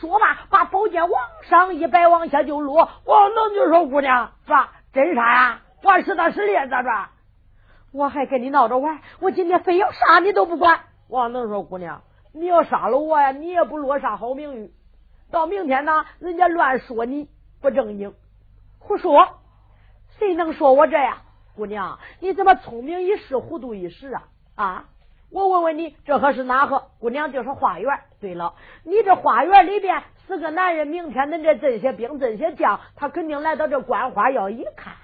[0.00, 2.88] 说罢，把宝剑往上一摆，往下就落。
[3.04, 5.60] 王能就说：“姑娘，啥真杀呀？
[5.84, 6.90] 我实打实的咋着？
[7.92, 10.80] 我还跟你闹着玩，我今天非要杀你都不管。”
[11.12, 12.02] 王能说：“姑娘，
[12.32, 14.72] 你要杀了我呀，你也不落啥好名誉。
[15.30, 17.28] 到明天呢，人家乱说你
[17.60, 18.14] 不正经，
[18.78, 19.38] 胡说。”
[20.18, 21.18] 谁能说我这样？
[21.54, 24.22] 姑娘，你怎么聪明一时，糊涂一时啊？
[24.54, 24.84] 啊！
[25.30, 26.88] 我问问你，这可是哪个？
[26.98, 28.00] 姑娘就是花园。
[28.20, 28.54] 对了，
[28.84, 34.94] 你这花园里边四个男人，明天恁这这些兵、这些将，他肯定来到这观花要一看。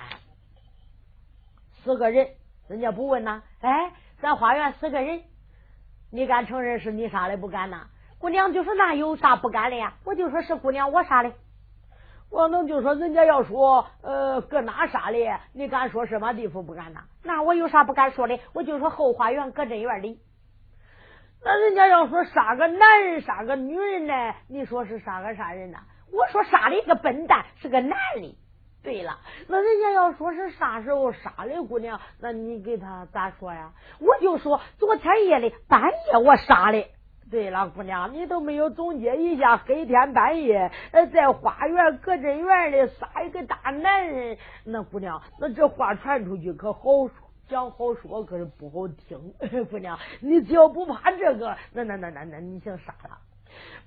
[1.83, 2.29] 四个人，
[2.69, 3.43] 人家不问呐？
[3.61, 5.23] 哎，咱花园四个人，
[6.11, 7.37] 你敢承认是你杀的？
[7.37, 7.87] 不敢呐？
[8.19, 9.95] 姑娘就说那有啥不敢的呀？
[10.05, 11.33] 我就说是姑娘我杀的。
[12.31, 15.19] 王能就说：“人家要说，呃，搁哪杀的？
[15.55, 17.05] 你敢说什么地方不敢呐？
[17.23, 18.39] 那我有啥不敢说的？
[18.53, 20.21] 我就说后花园搁针院里。
[21.43, 24.35] 那人家要说杀个男人，杀个女人呢？
[24.49, 25.79] 你说是杀个啥人呢？
[26.13, 28.37] 我说杀了一个笨蛋，是个男的。
[28.89, 29.19] 对了，
[29.49, 32.01] 那人家要说是啥时候杀的姑娘？
[32.21, 33.71] 那你给他咋说呀？
[34.01, 36.87] 我就说昨天夜里半夜我杀的。”
[37.31, 40.73] 对了，姑娘，你都没有总结一下，黑天半夜，
[41.13, 47.13] 在花园隔针园里杀一个大男人，那姑娘，那这话传出去可好说，
[47.47, 49.35] 讲好说，可是不好听。
[49.71, 53.19] 姑娘，你只要不怕这个，那那那那那，你想杀他？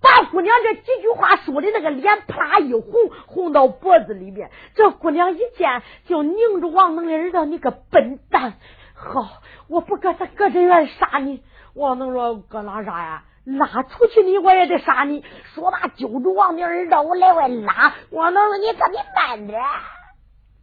[0.01, 2.91] 把姑娘这几句话说的那个脸啪一红，
[3.27, 4.49] 红到脖子里边。
[4.75, 8.53] 这姑娘一见就拧住王能的耳朵，你个笨蛋！
[8.95, 11.43] 好，我不搁他搁这院杀你。
[11.73, 13.23] 王能说搁哪杀呀？
[13.43, 15.23] 拉出去你我也得杀你！
[15.55, 17.93] 说罢揪住王明耳朵，我来外拉。
[18.11, 19.59] 王能说：“你可得慢点。”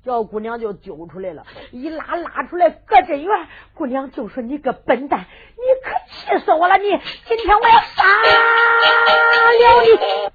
[0.05, 3.49] 小姑娘就揪出来了，一拉拉出来，搁真院。
[3.75, 5.27] 姑娘就说：“你个笨蛋，
[5.57, 6.79] 你可气死我了！
[6.79, 6.89] 你
[7.27, 8.29] 今天我要杀了
[9.83, 10.31] 你！”